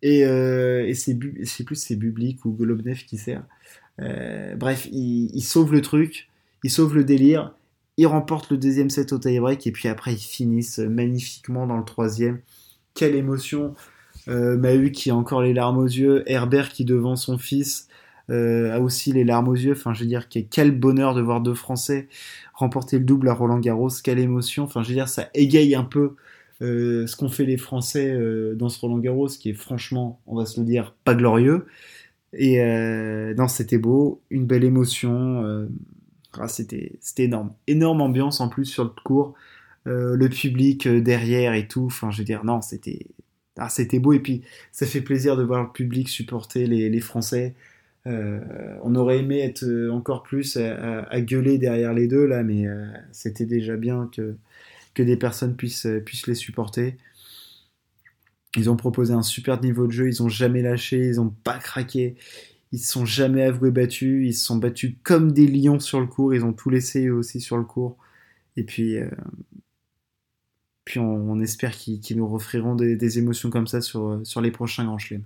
Et, 0.03 0.23
euh, 0.27 0.85
et 0.85 0.93
c'est 0.93 1.15
plus 1.15 1.75
c'est 1.75 1.95
Bublik 1.95 2.45
ou 2.45 2.51
Golobnev 2.51 3.05
qui 3.05 3.17
sert. 3.17 3.43
Bref, 3.97 4.87
il, 4.91 5.31
il, 5.33 5.41
sauve 5.41 5.73
le 5.73 5.81
truc, 5.81 6.29
il 6.63 6.69
sauve 6.69 6.95
le 6.95 7.03
délire, 7.03 7.55
il 7.97 8.05
remporte 8.05 8.51
le 8.51 8.57
deuxième 8.57 8.91
set 8.91 9.11
au 9.11 9.17
tie-break 9.17 9.65
et 9.65 9.71
puis 9.71 9.87
après 9.87 10.13
ils 10.13 10.19
finissent 10.19 10.77
magnifiquement 10.77 11.65
dans 11.65 11.77
le 11.77 11.83
troisième. 11.83 12.39
Quelle 12.93 13.15
émotion 13.15 13.73
Mahu 14.27 14.91
qui 14.91 15.09
a 15.09 15.15
encore 15.15 15.41
les 15.41 15.53
larmes 15.53 15.77
aux 15.77 15.85
yeux, 15.85 16.23
Herbert 16.25 16.69
qui 16.69 16.85
devant 16.85 17.15
son 17.15 17.37
fils 17.37 17.87
euh, 18.29 18.73
a 18.73 18.79
aussi 18.81 19.13
les 19.13 19.23
larmes 19.23 19.47
aux 19.47 19.55
yeux. 19.55 19.71
Enfin, 19.71 19.93
je 19.93 20.01
veux 20.01 20.07
dire, 20.07 20.27
quel 20.29 20.71
bonheur 20.71 21.15
de 21.15 21.21
voir 21.21 21.41
deux 21.41 21.53
Français 21.53 22.07
remporter 22.53 22.97
le 22.99 23.05
double 23.05 23.29
à 23.29 23.33
Roland 23.33 23.59
Garros, 23.59 23.89
quelle 24.03 24.19
émotion. 24.19 24.63
Enfin, 24.63 24.83
je 24.83 24.89
veux 24.89 24.95
dire, 24.95 25.07
ça 25.07 25.29
égaye 25.33 25.75
un 25.75 25.83
peu 25.83 26.15
euh, 26.61 27.05
ce 27.07 27.15
qu'ont 27.15 27.29
fait 27.29 27.45
les 27.45 27.57
Français 27.57 28.11
euh, 28.11 28.55
dans 28.55 28.69
ce 28.69 28.79
Roland 28.79 28.97
Garros, 28.97 29.27
qui 29.27 29.49
est 29.49 29.53
franchement, 29.53 30.19
on 30.27 30.35
va 30.35 30.45
se 30.45 30.59
le 30.59 30.65
dire, 30.65 30.95
pas 31.03 31.15
glorieux. 31.15 31.67
Et 32.33 32.61
euh, 32.61 33.33
non, 33.35 33.47
c'était 33.47 33.77
beau, 33.77 34.21
une 34.29 34.45
belle 34.45 34.63
émotion. 34.63 35.67
Ah, 36.39 36.47
c'était 36.47 36.99
énorme. 37.17 37.53
Énorme 37.67 38.01
ambiance 38.01 38.41
en 38.41 38.49
plus 38.49 38.65
sur 38.65 38.83
le 38.83 38.91
cours. 39.03 39.35
le 39.85 40.27
public 40.27 40.87
derrière 40.87 41.53
et 41.53 41.67
tout. 41.67 41.85
Enfin, 41.85 42.11
je 42.11 42.19
veux 42.19 42.25
dire, 42.25 42.43
non, 42.43 42.61
c'était, 42.61 43.07
ah, 43.57 43.69
c'était 43.69 43.99
beau. 43.99 44.13
Et 44.13 44.19
puis, 44.19 44.43
ça 44.71 44.85
fait 44.85 45.01
plaisir 45.01 45.37
de 45.37 45.43
voir 45.43 45.63
le 45.63 45.71
public 45.71 46.09
supporter 46.09 46.67
les, 46.67 46.99
Français. 46.99 47.55
on 48.05 48.95
aurait 48.95 49.19
aimé 49.19 49.39
être 49.39 49.65
encore 49.91 50.23
plus 50.23 50.57
à, 50.57 51.21
gueuler 51.21 51.57
derrière 51.57 51.93
les 51.93 52.07
deux 52.07 52.25
là, 52.25 52.43
mais 52.43 52.65
c'était 53.11 53.45
déjà 53.45 53.75
bien 53.75 54.09
que 54.13 54.35
des 55.03 55.17
personnes 55.17 55.55
puissent, 55.55 55.85
euh, 55.85 56.03
les 56.27 56.35
supporter. 56.35 56.97
Ils 58.55 58.69
ont 58.69 58.75
proposé 58.75 59.13
un 59.13 59.21
super 59.21 59.61
niveau 59.61 59.87
de 59.87 59.91
jeu, 59.91 60.07
ils 60.07 60.23
ont 60.23 60.29
jamais 60.29 60.61
lâché, 60.61 61.07
ils 61.07 61.21
ont 61.21 61.29
pas 61.29 61.59
craqué, 61.59 62.15
ils 62.71 62.79
se 62.79 62.91
sont 62.91 63.05
jamais 63.05 63.43
avoués 63.43 63.71
battus, 63.71 64.27
ils 64.27 64.33
se 64.33 64.45
sont 64.45 64.57
battus 64.57 64.95
comme 65.03 65.31
des 65.31 65.47
lions 65.47 65.79
sur 65.79 65.99
le 65.99 66.07
cours, 66.07 66.33
ils 66.33 66.43
ont 66.43 66.53
tout 66.53 66.69
laissé 66.69 67.07
eux 67.07 67.13
aussi 67.13 67.39
sur 67.39 67.57
le 67.57 67.63
cours. 67.63 67.97
Et 68.55 68.63
puis, 68.63 68.97
euh, 68.97 69.09
puis 70.87 70.99
on, 70.99 71.37
espère 71.41 71.71
qu'ils 71.71 72.15
nous 72.15 72.33
offriront 72.33 72.73
des, 72.73 73.19
émotions 73.19 73.49
comme 73.49 73.67
ça 73.67 73.81
sur, 73.81 74.21
sur 74.23 74.39
les 74.39 74.51
prochains 74.51 74.85
grands 74.85 74.97
chelems. 74.97 75.25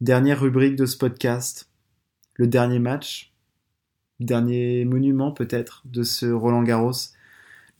Dernière 0.00 0.40
rubrique 0.40 0.76
de 0.76 0.86
ce 0.86 0.96
podcast, 0.96 1.68
le 2.34 2.46
dernier 2.46 2.78
match, 2.78 3.32
dernier 4.20 4.84
monument 4.84 5.32
peut-être 5.32 5.82
de 5.86 6.04
ce 6.04 6.26
Roland 6.26 6.62
Garros 6.62 6.92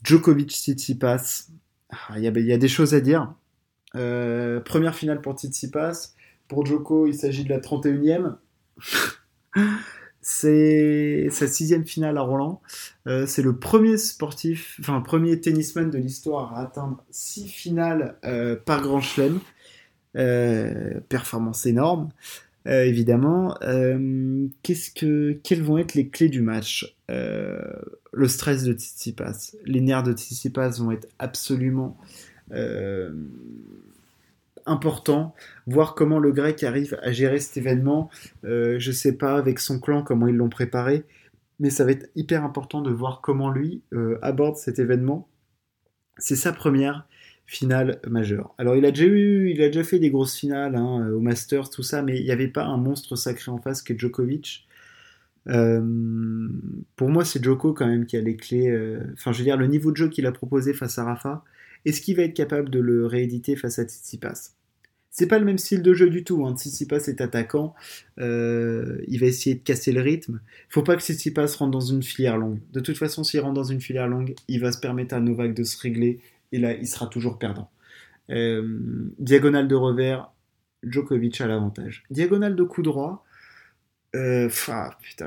Djokovic 0.03 0.51
Tsitsipas. 0.51 1.47
Ah, 1.91 2.19
il 2.19 2.25
y, 2.25 2.53
a, 2.53 2.59
des 2.59 2.69
choses 2.69 2.93
à 2.93 3.01
dire. 3.01 3.33
Euh, 3.95 4.59
première 4.59 4.97
finale 4.97 5.21
pour 5.21 5.39
Tsitsipas. 5.39 6.17
Pour 6.49 6.67
Djoko, 6.67 7.07
il 7.07 7.15
s'agit 7.15 7.45
de 7.45 7.51
la 7.51 7.61
31e. 7.61 8.35
c'est 10.23 11.29
sa 11.31 11.47
sixième 11.47 11.85
finale 11.85 12.17
à 12.17 12.23
Roland. 12.23 12.63
Euh, 13.07 13.27
c'est 13.27 13.43
le 13.43 13.57
premier 13.57 13.99
sportif, 13.99 14.77
enfin 14.81 15.01
premier 15.01 15.41
tennisman 15.41 15.91
de 15.91 15.99
l'histoire 15.99 16.55
à 16.55 16.63
atteindre 16.63 17.05
six 17.11 17.47
finales 17.47 18.17
euh, 18.25 18.57
par 18.57 18.81
Grand 18.83 19.01
Chelem. 19.01 19.41
performance 21.09 21.67
énorme. 21.67 22.09
Euh, 22.69 22.85
évidemment. 22.85 23.57
Euh, 23.63 24.47
qu'est-ce 24.63 24.91
que, 24.91 25.39
quelles 25.43 25.63
vont 25.63 25.79
être 25.79 25.95
les 25.95 26.09
clés 26.09 26.29
du 26.29 26.43
match? 26.43 26.97
Euh, 27.11 27.61
Le 28.13 28.29
stress 28.29 28.63
de 28.65 28.73
Tsitsipas, 28.73 29.53
les 29.65 29.81
nerfs 29.81 30.03
de 30.03 30.13
Tsitsipas 30.13 30.71
vont 30.79 30.93
être 30.93 31.09
absolument 31.19 31.97
importants. 34.67 35.35
Voir 35.67 35.95
comment 35.95 36.19
le 36.19 36.33
Grec 36.33 36.63
arrive 36.63 36.99
à 37.03 37.13
gérer 37.13 37.41
cet 37.41 37.57
événement. 37.57 38.11
je 38.45 38.93
sais 38.93 39.17
pas 39.17 39.37
avec 39.37 39.59
son 39.59 39.81
clan 39.81 40.03
comment 40.03 40.27
ils 40.27 40.37
l'ont 40.37 40.49
préparé, 40.49 41.05
mais 41.61 41.71
ça 41.71 41.85
va 41.85 41.93
être 41.93 42.11
hyper 42.15 42.45
important 42.45 42.81
de 42.81 42.91
voir 42.91 43.21
comment 43.21 43.51
lui 43.51 43.83
aborde 44.23 44.57
cet 44.57 44.79
événement. 44.79 45.29
C'est 46.19 46.37
sa 46.37 46.53
première 46.53 47.07
finale 47.47 48.01
majeure. 48.09 48.55
Alors 48.59 48.77
il 48.77 48.85
a 48.85 48.91
déjà 48.91 49.07
eu, 49.07 49.51
il 49.51 49.61
a 49.63 49.67
déjà 49.67 49.85
fait 49.85 49.99
des 49.99 50.11
grosses 50.11 50.37
finales 50.37 50.75
hein, 50.75 51.09
au 51.11 51.21
Masters, 51.21 51.71
tout 51.71 51.83
ça, 51.83 52.03
mais 52.03 52.19
il 52.19 52.25
n'y 52.25 52.31
avait 52.31 52.49
pas 52.49 52.65
un 52.65 52.79
monstre 52.79 53.17
sacré 53.17 53.51
en 53.51 53.59
face 53.59 53.83
que 53.83 53.97
Djokovic. 53.97 54.67
Euh, 55.49 56.49
pour 56.97 57.09
moi, 57.09 57.25
c'est 57.25 57.43
Djoko 57.43 57.73
quand 57.73 57.87
même 57.87 58.07
qui 58.07 58.17
a 58.17 58.21
les 58.21 58.37
clés. 58.37 58.71
Euh, 58.71 59.01
enfin, 59.15 59.33
je 59.33 59.39
veux 59.39 59.45
dire, 59.45 59.57
le 59.57 59.67
niveau 59.67 59.91
de 59.91 59.97
jeu 59.97 60.09
qu'il 60.09 60.27
a 60.27 60.33
proposé 60.33 60.73
face 60.73 60.99
à 60.99 61.05
Rafa, 61.05 61.45
est-ce 61.85 62.01
qu'il 62.01 62.17
va 62.17 62.23
être 62.23 62.35
capable 62.35 62.71
de 62.71 62.79
le 62.79 63.07
rééditer 63.07 63.57
face 63.57 63.79
à 63.79 63.85
Tsitsipas? 63.85 64.55
C'est 65.11 65.27
pas 65.27 65.39
le 65.39 65.45
même 65.45 65.59
style 65.59 65.83
de 65.83 65.93
jeu 65.93 66.09
du 66.09 66.25
tout. 66.25 66.47
Hein. 66.47 66.57
Tsitsipas 66.57 67.07
est 67.07 67.21
attaquant, 67.21 67.75
euh, 68.19 68.99
il 69.09 69.21
va 69.21 69.27
essayer 69.27 69.55
de 69.57 69.61
casser 69.61 69.93
le 69.93 70.01
rythme. 70.01 70.41
Faut 70.71 70.83
pas 70.83 70.97
que 70.97 71.03
Tsitsipas 71.03 71.55
rentre 71.59 71.71
dans 71.71 71.81
une 71.81 72.03
filière 72.03 72.39
longue. 72.39 72.61
De 72.73 72.81
toute 72.81 72.97
façon, 72.97 73.23
s'il 73.23 73.41
rentre 73.41 73.55
dans 73.55 73.65
une 73.65 73.81
filière 73.81 74.09
longue, 74.09 74.35
il 74.49 74.61
va 74.61 74.73
se 74.73 74.79
permettre 74.79 75.15
à 75.15 75.21
Novak 75.21 75.55
de 75.55 75.65
se 75.65 75.79
régler 75.79 76.21
et 76.53 76.59
là, 76.59 76.75
il 76.75 76.87
sera 76.87 77.07
toujours 77.07 77.39
perdant. 77.39 77.71
Euh, 78.31 79.13
diagonale 79.19 79.69
de 79.69 79.75
revers, 79.75 80.33
Djokovic 80.83 81.41
a 81.43 81.47
l'avantage. 81.47 82.05
Diagonale 82.11 82.57
de 82.57 82.63
coup 82.63 82.83
droit, 82.83 83.25
euh, 84.15 84.49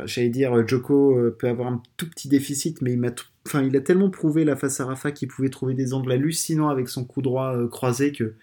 j'allais 0.05 0.29
dire, 0.29 0.67
Djoko 0.67 1.17
euh, 1.17 1.35
peut 1.37 1.47
avoir 1.47 1.67
un 1.67 1.81
tout 1.97 2.09
petit 2.09 2.27
déficit, 2.27 2.81
mais 2.81 2.93
il, 2.93 3.75
a 3.75 3.81
tellement 3.81 4.09
prouvé 4.09 4.45
la 4.45 4.55
face 4.55 4.79
à 4.79 4.85
Rafa 4.85 5.11
qu'il 5.11 5.27
pouvait 5.27 5.49
trouver 5.49 5.73
des 5.73 5.93
angles 5.93 6.11
hallucinants 6.11 6.69
avec 6.69 6.89
son 6.89 7.05
coup 7.05 7.21
droit 7.21 7.55
croisé 7.69 8.11
que 8.11 8.35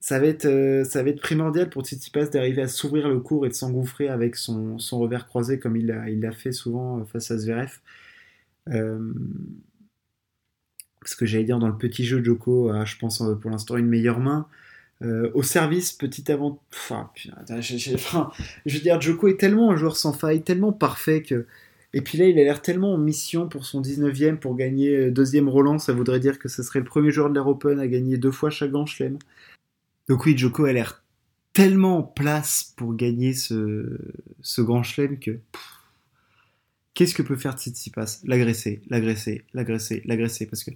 ça 0.00 0.18
va, 0.18 0.26
être, 0.26 1.20
primordial 1.20 1.70
pour 1.70 1.82
Tsitsipas 1.84 2.26
d'arriver 2.26 2.62
à 2.62 2.68
s'ouvrir 2.68 3.08
le 3.08 3.20
cours 3.20 3.46
et 3.46 3.48
de 3.48 3.54
s'engouffrer 3.54 4.08
avec 4.08 4.36
son, 4.36 4.76
revers 4.92 5.26
croisé 5.26 5.58
comme 5.58 5.76
il 5.76 5.86
l'a 5.86 6.32
fait 6.32 6.52
souvent 6.52 7.04
face 7.06 7.30
à 7.30 7.38
Zverev. 7.38 7.80
Ce 11.06 11.16
que 11.16 11.26
j'allais 11.26 11.44
dire 11.44 11.58
dans 11.58 11.68
le 11.68 11.76
petit 11.76 12.04
jeu 12.04 12.22
Joko 12.22 12.70
a, 12.70 12.84
je 12.84 12.96
pense, 12.96 13.20
euh, 13.20 13.34
pour 13.34 13.50
l'instant 13.50 13.76
une 13.76 13.86
meilleure 13.86 14.20
main. 14.20 14.46
Euh, 15.02 15.30
au 15.34 15.42
service, 15.42 15.92
petit 15.92 16.30
avant. 16.30 16.60
Enfin, 16.72 17.10
je 17.16 18.76
veux 18.76 18.80
dire, 18.80 19.00
Joko 19.00 19.28
est 19.28 19.38
tellement 19.38 19.70
un 19.70 19.76
joueur 19.76 19.96
sans 19.96 20.12
faille, 20.12 20.42
tellement 20.42 20.72
parfait 20.72 21.22
que. 21.22 21.46
Et 21.92 22.00
puis 22.00 22.18
là, 22.18 22.26
il 22.26 22.38
a 22.38 22.42
l'air 22.42 22.62
tellement 22.62 22.94
en 22.94 22.98
mission 22.98 23.48
pour 23.48 23.66
son 23.66 23.80
19e, 23.80 24.36
pour 24.36 24.56
gagner 24.56 24.96
euh, 24.96 25.10
deuxième 25.10 25.48
Roland. 25.48 25.78
Ça 25.78 25.92
voudrait 25.92 26.20
dire 26.20 26.38
que 26.38 26.48
ce 26.48 26.62
serait 26.62 26.80
le 26.80 26.84
premier 26.84 27.10
joueur 27.10 27.28
de 27.28 27.34
l'Air 27.34 27.46
Open 27.46 27.78
à 27.78 27.86
gagner 27.86 28.18
deux 28.18 28.30
fois 28.30 28.50
chaque 28.50 28.70
Grand 28.70 28.86
Chelem. 28.86 29.18
Donc 30.08 30.24
oui, 30.26 30.36
Joko 30.36 30.64
a 30.64 30.72
l'air 30.72 31.02
tellement 31.52 31.98
en 31.98 32.02
place 32.02 32.72
pour 32.76 32.94
gagner 32.94 33.32
ce, 33.32 33.98
ce 34.42 34.60
Grand 34.60 34.82
Chelem 34.82 35.18
que. 35.18 35.38
Qu'est-ce 36.94 37.14
que 37.14 37.22
peut 37.22 37.36
faire 37.36 37.58
Tsitsipas? 37.58 38.20
L'agresser, 38.24 38.80
l'agresser, 38.88 39.44
l'agresser, 39.52 40.02
l'agresser. 40.04 40.46
Parce 40.46 40.62
que 40.62 40.70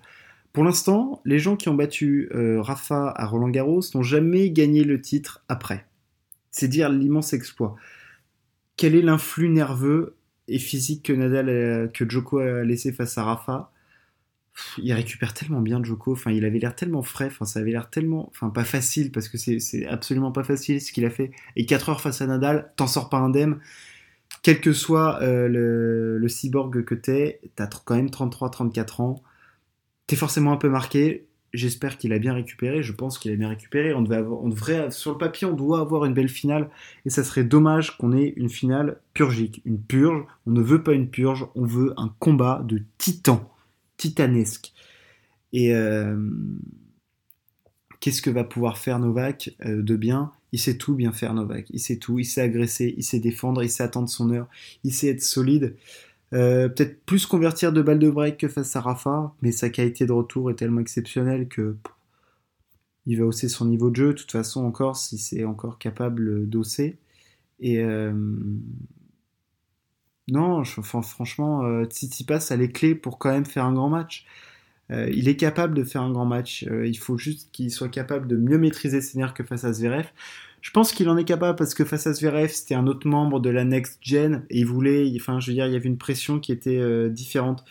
pour 0.53 0.65
l'instant, 0.65 1.21
les 1.25 1.39
gens 1.39 1.57
qui 1.57 1.69
ont 1.69 1.75
battu 1.75 2.29
euh, 2.35 2.61
Rafa 2.61 3.13
à 3.15 3.27
Roland 3.27 3.49
Garros 3.49 3.83
n'ont 3.95 4.03
jamais 4.03 4.51
gagné 4.51 4.85
le 4.85 5.01
titre 5.01 5.45
après. 5.49 5.87
C'est 6.51 6.69
dire 6.69 6.89
l'immense 6.89 7.33
exploit. 7.33 7.77
Quel 8.77 8.95
est 8.95 9.03
l'influx 9.03 9.49
nerveux 9.49 10.17
et 10.49 10.59
physique 10.59 11.05
que 11.05 11.13
Nadal, 11.13 11.91
que 11.93 12.09
Djoko 12.09 12.39
a 12.39 12.65
laissé 12.65 12.93
face 12.93 13.19
à 13.19 13.25
Rafa? 13.25 13.73
Il 14.79 14.93
récupère 14.93 15.35
tellement 15.35 15.61
bien 15.61 15.83
Djoko, 15.83 16.13
enfin 16.13 16.33
il 16.33 16.45
avait 16.45 16.59
l'air 16.59 16.75
tellement 16.75 17.03
frais, 17.03 17.27
enfin 17.27 17.45
ça 17.45 17.61
avait 17.61 17.71
l'air 17.71 17.91
tellement, 17.91 18.29
enfin 18.31 18.51
pas 18.51 18.65
facile 18.65 19.13
parce 19.13 19.29
que 19.29 19.39
c'est 19.39 19.87
absolument 19.87 20.33
pas 20.33 20.43
facile 20.43 20.81
ce 20.81 20.91
qu'il 20.91 21.05
a 21.05 21.11
fait. 21.11 21.31
Et 21.55 21.65
4 21.67 21.91
heures 21.91 22.01
face 22.01 22.23
à 22.23 22.27
Nadal, 22.27 22.73
t'en 22.77 22.89
sors 22.89 23.09
pas 23.09 23.19
indemne 23.19 23.61
quel 24.43 24.61
que 24.61 24.73
soit 24.73 25.21
euh, 25.23 25.49
le, 26.19 26.29
cyborg 26.29 26.85
que 26.85 26.95
t'es, 26.95 27.41
t'as 27.57 27.69
quand 27.85 27.97
même 27.97 28.09
33-34 28.09 29.03
ans, 29.03 29.23
t'es 30.09 30.17
forcément 30.17 30.53
un 30.53 30.57
peu 30.57 30.69
marqué. 30.69 31.27
J'espère 31.55 31.97
qu'il 31.97 32.13
a 32.13 32.19
bien 32.19 32.35
récupéré. 32.35 32.83
Je 32.83 32.93
pense 32.93 33.19
qu'il 33.19 33.31
a 33.31 33.37
bien 33.37 33.49
récupéré. 33.49 33.95
On, 33.95 34.05
sur 34.91 35.13
le 35.13 35.19
papier, 35.19 35.47
on 35.47 35.55
doit 35.55 35.81
avoir 35.81 36.05
une 36.05 36.15
belle 36.15 36.29
finale. 36.29 36.69
Et 37.07 37.11
ça 37.11 37.23
serait 37.23 37.45
dommage 37.45 37.97
qu'on 37.97 38.13
ait 38.13 38.35
une 38.37 38.51
finale 38.51 39.01
purgique. 39.15 39.63
Une 39.65 39.81
purge. 39.81 40.25
On 40.47 40.51
ne 40.51 40.61
veut 40.61 40.83
pas 40.83 40.95
une 40.95 41.09
purge. 41.09 41.47
On 41.55 41.65
veut 41.65 41.95
un 41.97 42.13
combat 42.19 42.63
de 42.67 42.83
titan. 42.99 43.51
Titanesque. 43.97 44.73
Et 45.53 45.75
euh, 45.75 46.19
qu'est-ce 48.01 48.23
que 48.23 48.31
va 48.31 48.45
pouvoir 48.45 48.79
faire 48.79 48.99
Novak 48.99 49.55
euh, 49.65 49.83
de 49.83 49.97
bien? 49.97 50.33
Il 50.53 50.59
sait 50.59 50.79
tout 50.79 50.95
bien 50.95 51.13
faire 51.13 51.35
Novak, 51.35 51.67
il 51.71 51.81
sait 51.81 51.99
tout, 51.99 52.19
il 52.19 52.25
sait 52.25 52.41
agresser, 52.41 52.95
il 52.97 53.03
sait 53.03 53.21
défendre, 53.21 53.63
il 53.63 53.69
sait 53.69 53.83
attendre 53.83 54.09
son 54.09 54.31
heure, 54.31 54.49
il 54.83 54.95
sait 54.95 55.09
être 55.09 55.23
solide. 55.23 55.77
Euh, 56.35 56.69
peut-être 56.69 57.05
plus 57.05 57.27
convertir 57.27 57.73
de 57.73 57.81
balles 57.81 57.99
de 57.99 58.11
break 58.11 58.39
que 58.39 58.49
face 58.49 58.77
à 58.77 58.81
Rafa, 58.81 59.35
mais 59.41 59.53
sa 59.53 59.71
qualité 59.71 60.07
de 60.07 60.13
retour 60.13 60.51
est 60.51 60.55
tellement 60.55 60.81
exceptionnelle 60.81 61.49
que 61.49 61.77
il 63.07 63.19
va 63.19 63.25
hausser 63.25 63.49
son 63.49 63.65
niveau 63.65 63.91
de 63.91 63.97
jeu. 63.97 64.09
De 64.09 64.19
toute 64.19 64.31
façon, 64.31 64.65
encore 64.65 64.97
si 64.97 65.17
c'est 65.19 65.45
encore 65.45 65.79
capable 65.79 66.47
d'hausser. 66.49 66.99
Et 67.59 67.81
euh, 67.81 68.13
non, 70.31 70.63
franchement, 70.65 71.65
euh, 71.65 71.85
Tsitsipas 71.85 72.49
a 72.51 72.57
les 72.57 72.71
clés 72.71 72.95
pour 72.95 73.19
quand 73.19 73.31
même 73.31 73.47
faire 73.47 73.65
un 73.65 73.73
grand 73.73 73.89
match. 73.89 74.27
Euh, 74.91 75.11
il 75.11 75.29
est 75.29 75.37
capable 75.37 75.75
de 75.75 75.85
faire 75.85 76.03
un 76.03 76.13
grand 76.13 76.27
match. 76.27 76.67
Il 76.85 76.99
faut 76.99 77.19
juste 77.19 77.51
qu'il 77.53 77.71
soit 77.71 77.89
capable 77.89 78.27
de 78.29 78.37
mieux 78.37 78.59
maîtriser 78.59 79.01
ses 79.01 79.19
nerfs 79.19 79.35
que 79.35 79.45
face 79.45 79.65
à 79.65 79.73
Zverev. 79.73 80.07
Je 80.61 80.71
pense 80.71 80.93
qu'il 80.93 81.09
en 81.09 81.17
est 81.17 81.25
capable 81.25 81.57
parce 81.57 81.75
que 81.75 81.85
face 81.85 82.07
à 82.07 82.13
Zverev, 82.13 82.49
c'était 82.49 82.75
un 82.75 82.87
autre 82.87 83.07
membre 83.07 83.41
de 83.41 83.51
la 83.51 83.65
next 83.65 83.99
gen 84.03 84.45
et 84.51 84.61
il 84.61 84.67
voulait, 84.67 85.11
enfin, 85.17 85.41
je 85.41 85.51
veux 85.51 85.55
dire, 85.55 85.67
il 85.67 85.73
y 85.73 85.77
avait 85.77 85.89
une 85.89 85.99
pression 85.99 86.41
qui 86.41 86.53
était 86.53 86.79
euh, 86.79 87.09
différente. 87.09 87.65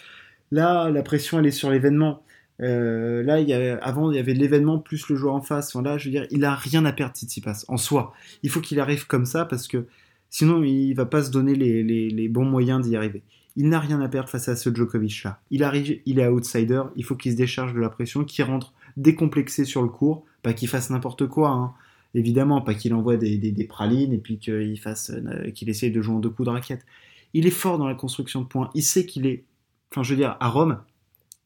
Là, 0.52 0.90
la 0.90 1.04
pression, 1.04 1.40
elle 1.40 1.46
est 1.46 1.52
sur 1.52 1.70
l'événement. 1.70 2.24
là, 2.60 3.40
il 3.40 3.50
y 3.50 3.54
avant, 3.54 4.12
il 4.12 4.16
y 4.16 4.20
avait 4.20 4.34
l'événement 4.34 4.80
plus 4.80 5.10
le 5.10 5.16
joueur 5.16 5.36
en 5.36 5.42
face. 5.42 5.76
là, 5.76 5.98
je 5.98 6.06
veux 6.06 6.12
dire, 6.12 6.28
il 6.32 6.46
a 6.46 6.56
rien 6.56 6.86
à 6.86 6.94
perdre 6.94 7.16
Tsitsipas 7.16 7.66
en 7.68 7.78
soi. 7.78 8.14
Il 8.44 8.50
faut 8.50 8.62
qu'il 8.62 8.80
arrive 8.80 9.08
comme 9.08 9.26
ça 9.26 9.46
parce 9.46 9.68
que 9.68 9.86
sinon, 10.30 10.64
il 10.64 10.94
va 10.94 11.06
pas 11.06 11.24
se 11.24 11.32
donner 11.32 11.56
les 11.56 12.30
bons 12.30 12.46
moyens 12.46 12.82
d'y 12.88 12.96
arriver. 12.96 13.22
Il 13.58 13.70
n'a 13.70 13.80
rien 13.80 14.00
à 14.02 14.08
perdre 14.08 14.30
face 14.30 14.48
à 14.50 14.56
ce 14.56 14.74
Djokovic-là. 14.74 15.40
Il 15.50 15.64
arrive, 15.64 16.00
il 16.06 16.20
est 16.20 16.28
outsider, 16.28 16.84
il 16.96 17.04
faut 17.04 17.16
qu'il 17.16 17.32
se 17.32 17.38
décharge 17.38 17.74
de 17.74 17.80
la 17.80 17.90
pression, 17.90 18.24
qu'il 18.24 18.46
rentre 18.46 18.72
décomplexé 18.98 19.66
sur 19.66 19.82
le 19.82 19.90
court, 19.90 20.26
pas 20.44 20.54
qu'il 20.54 20.68
fasse 20.68 20.92
n'importe 20.92 21.26
quoi, 21.26 21.50
hein. 21.50 21.74
Évidemment, 22.18 22.62
pas 22.62 22.74
qu'il 22.74 22.94
envoie 22.94 23.18
des, 23.18 23.68
pralines 23.70 24.14
et 24.14 24.18
puis 24.18 24.40
qu'il 24.40 24.80
fasse, 24.80 25.12
euh, 25.12 25.52
qu'il 25.52 25.70
essaye 25.70 25.92
de 25.92 26.02
jouer 26.02 26.16
en 26.16 26.20
deux 26.20 26.30
coups 26.30 26.48
de 26.48 26.52
raquette. 26.52 26.86
Il 27.34 27.46
est 27.46 27.52
fort 27.52 27.78
dans 27.78 27.88
la 27.88 27.96
construction 27.96 28.42
de 28.42 28.48
points. 28.48 28.70
Il 28.74 28.84
sait 28.84 29.06
qu'il 29.06 29.28
est, 29.28 29.44
enfin, 29.92 30.04
je 30.04 30.12
veux 30.12 30.18
dire, 30.18 30.38
à 30.40 30.50
Rome, 30.50 30.80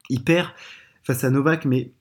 il 0.09 0.23
perd 0.23 0.49
face 1.03 1.23
à 1.23 1.29
Novak, 1.29 1.65
mais 1.65 1.91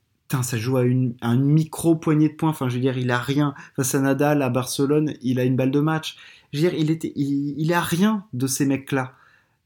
ça 0.42 0.56
joue 0.56 0.76
à 0.76 0.84
une, 0.84 1.16
micro 1.34 1.96
poignée 1.96 2.28
de 2.28 2.34
points. 2.34 2.50
Enfin, 2.50 2.68
je 2.68 2.74
veux 2.74 2.80
dire, 2.80 2.96
il 2.96 3.10
a 3.10 3.18
rien 3.18 3.54
face 3.74 3.94
à 3.94 4.00
Nadal 4.00 4.42
à 4.42 4.48
Barcelone. 4.48 5.14
Il 5.22 5.40
a 5.40 5.44
une 5.44 5.56
balle 5.56 5.72
de 5.72 5.80
match. 5.80 6.16
Je 6.52 6.60
veux 6.60 6.70
dire, 6.70 6.78
il 6.78 6.90
était, 6.90 7.12
il, 7.16 7.54
il 7.58 7.72
a 7.72 7.80
rien 7.80 8.24
de 8.32 8.46
ces 8.46 8.66
mecs-là. 8.66 9.14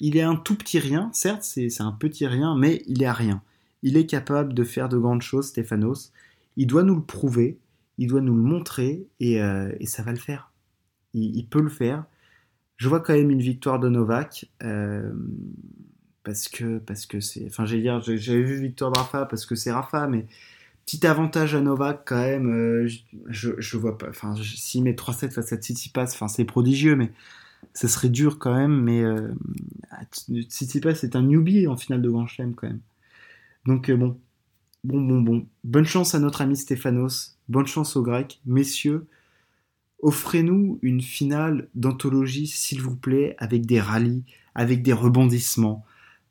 Il 0.00 0.16
est 0.16 0.22
un 0.22 0.36
tout 0.36 0.56
petit 0.56 0.78
rien, 0.78 1.10
certes, 1.12 1.42
c'est 1.42 1.80
un 1.80 1.92
petit 1.92 2.26
rien, 2.26 2.56
mais 2.56 2.82
il 2.86 3.02
est 3.02 3.10
rien. 3.10 3.42
Il 3.82 3.96
est 3.96 4.06
capable 4.06 4.52
de 4.52 4.64
faire 4.64 4.88
de 4.88 4.98
grandes 4.98 5.22
choses, 5.22 5.48
Stéphanos. 5.48 6.12
Il 6.56 6.66
doit 6.66 6.82
nous 6.82 6.96
le 6.96 7.02
prouver, 7.02 7.58
il 7.98 8.08
doit 8.08 8.20
nous 8.20 8.34
le 8.34 8.42
montrer, 8.42 9.06
et, 9.20 9.42
euh, 9.42 9.72
ça 9.84 10.02
va 10.02 10.12
le 10.12 10.18
faire. 10.18 10.52
Il, 11.14 11.46
peut 11.46 11.60
le 11.60 11.68
faire. 11.68 12.04
Je 12.76 12.88
vois 12.88 13.00
quand 13.00 13.14
même 13.14 13.30
une 13.30 13.40
victoire 13.40 13.78
de 13.78 13.88
Novak, 13.88 14.50
euh, 14.64 15.12
parce 16.24 16.48
que 16.48 16.78
parce 16.78 17.06
que 17.06 17.20
c'est. 17.20 17.46
Enfin, 17.46 17.66
j'allais 17.66 17.82
dire, 17.82 18.00
j'avais 18.00 18.42
vu 18.42 18.60
victoire 18.60 18.90
de 18.90 18.98
Rafa 18.98 19.26
parce 19.26 19.46
que 19.46 19.54
c'est 19.54 19.70
Rafa, 19.70 20.08
mais 20.08 20.26
petit 20.84 21.06
avantage 21.06 21.54
à 21.54 21.60
Novak 21.60 22.02
quand 22.04 22.20
même. 22.20 22.52
Euh, 22.52 22.88
je, 23.28 23.76
vois 23.76 23.96
pas. 23.96 24.08
Enfin, 24.08 24.34
s'il 24.36 24.82
met 24.82 24.92
3-7 24.92 25.30
face 25.30 25.52
à 25.52 25.56
Tsitsipas, 25.56 26.04
enfin, 26.04 26.26
c'est 26.26 26.44
prodigieux, 26.44 26.96
mais 26.96 27.12
ça 27.74 27.88
serait 27.88 28.08
dur 28.08 28.38
quand 28.40 28.54
même, 28.54 28.82
mais 28.82 29.02
euh, 29.02 29.28
Tsitsipas 30.12 31.02
est 31.02 31.16
un 31.16 31.22
newbie 31.22 31.68
en 31.68 31.76
finale 31.76 32.02
de 32.02 32.10
Grand 32.10 32.26
Chelem 32.26 32.54
quand 32.54 32.66
même. 32.66 32.80
Donc 33.66 33.90
bon, 33.90 34.18
bon, 34.84 35.00
bon, 35.00 35.20
bon. 35.20 35.46
Bonne 35.64 35.86
chance 35.86 36.14
à 36.14 36.18
notre 36.20 36.42
ami 36.42 36.56
Stéphanos, 36.56 37.38
bonne 37.48 37.66
chance 37.66 37.96
aux 37.96 38.02
Grecs. 38.02 38.40
Messieurs, 38.46 39.06
offrez-nous 40.02 40.78
une 40.82 41.00
finale 41.00 41.68
d'anthologie, 41.74 42.46
s'il 42.46 42.80
vous 42.80 42.96
plaît, 42.96 43.34
avec 43.38 43.66
des 43.66 43.80
rallyes, 43.80 44.24
avec 44.54 44.82
des 44.82 44.92
rebondissements, 44.92 45.84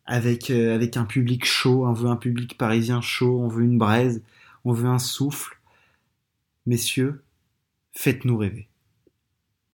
avec, 0.05 0.49
avec 0.49 0.95
un 0.97 1.05
public 1.05 1.45
chaud. 1.45 1.85
On 1.85 1.93
veut 1.93 2.09
un 2.09 2.15
public 2.15 2.57
parisien 2.57 3.01
chaud, 3.01 3.41
on 3.41 3.47
veut 3.47 3.63
une 3.63 3.77
braise, 3.77 4.21
on 4.63 4.71
veut 4.71 4.89
un 4.89 4.99
souffle. 4.99 5.59
Messieurs, 6.65 7.23
faites-nous 7.91 8.37
rêver. 8.37 8.67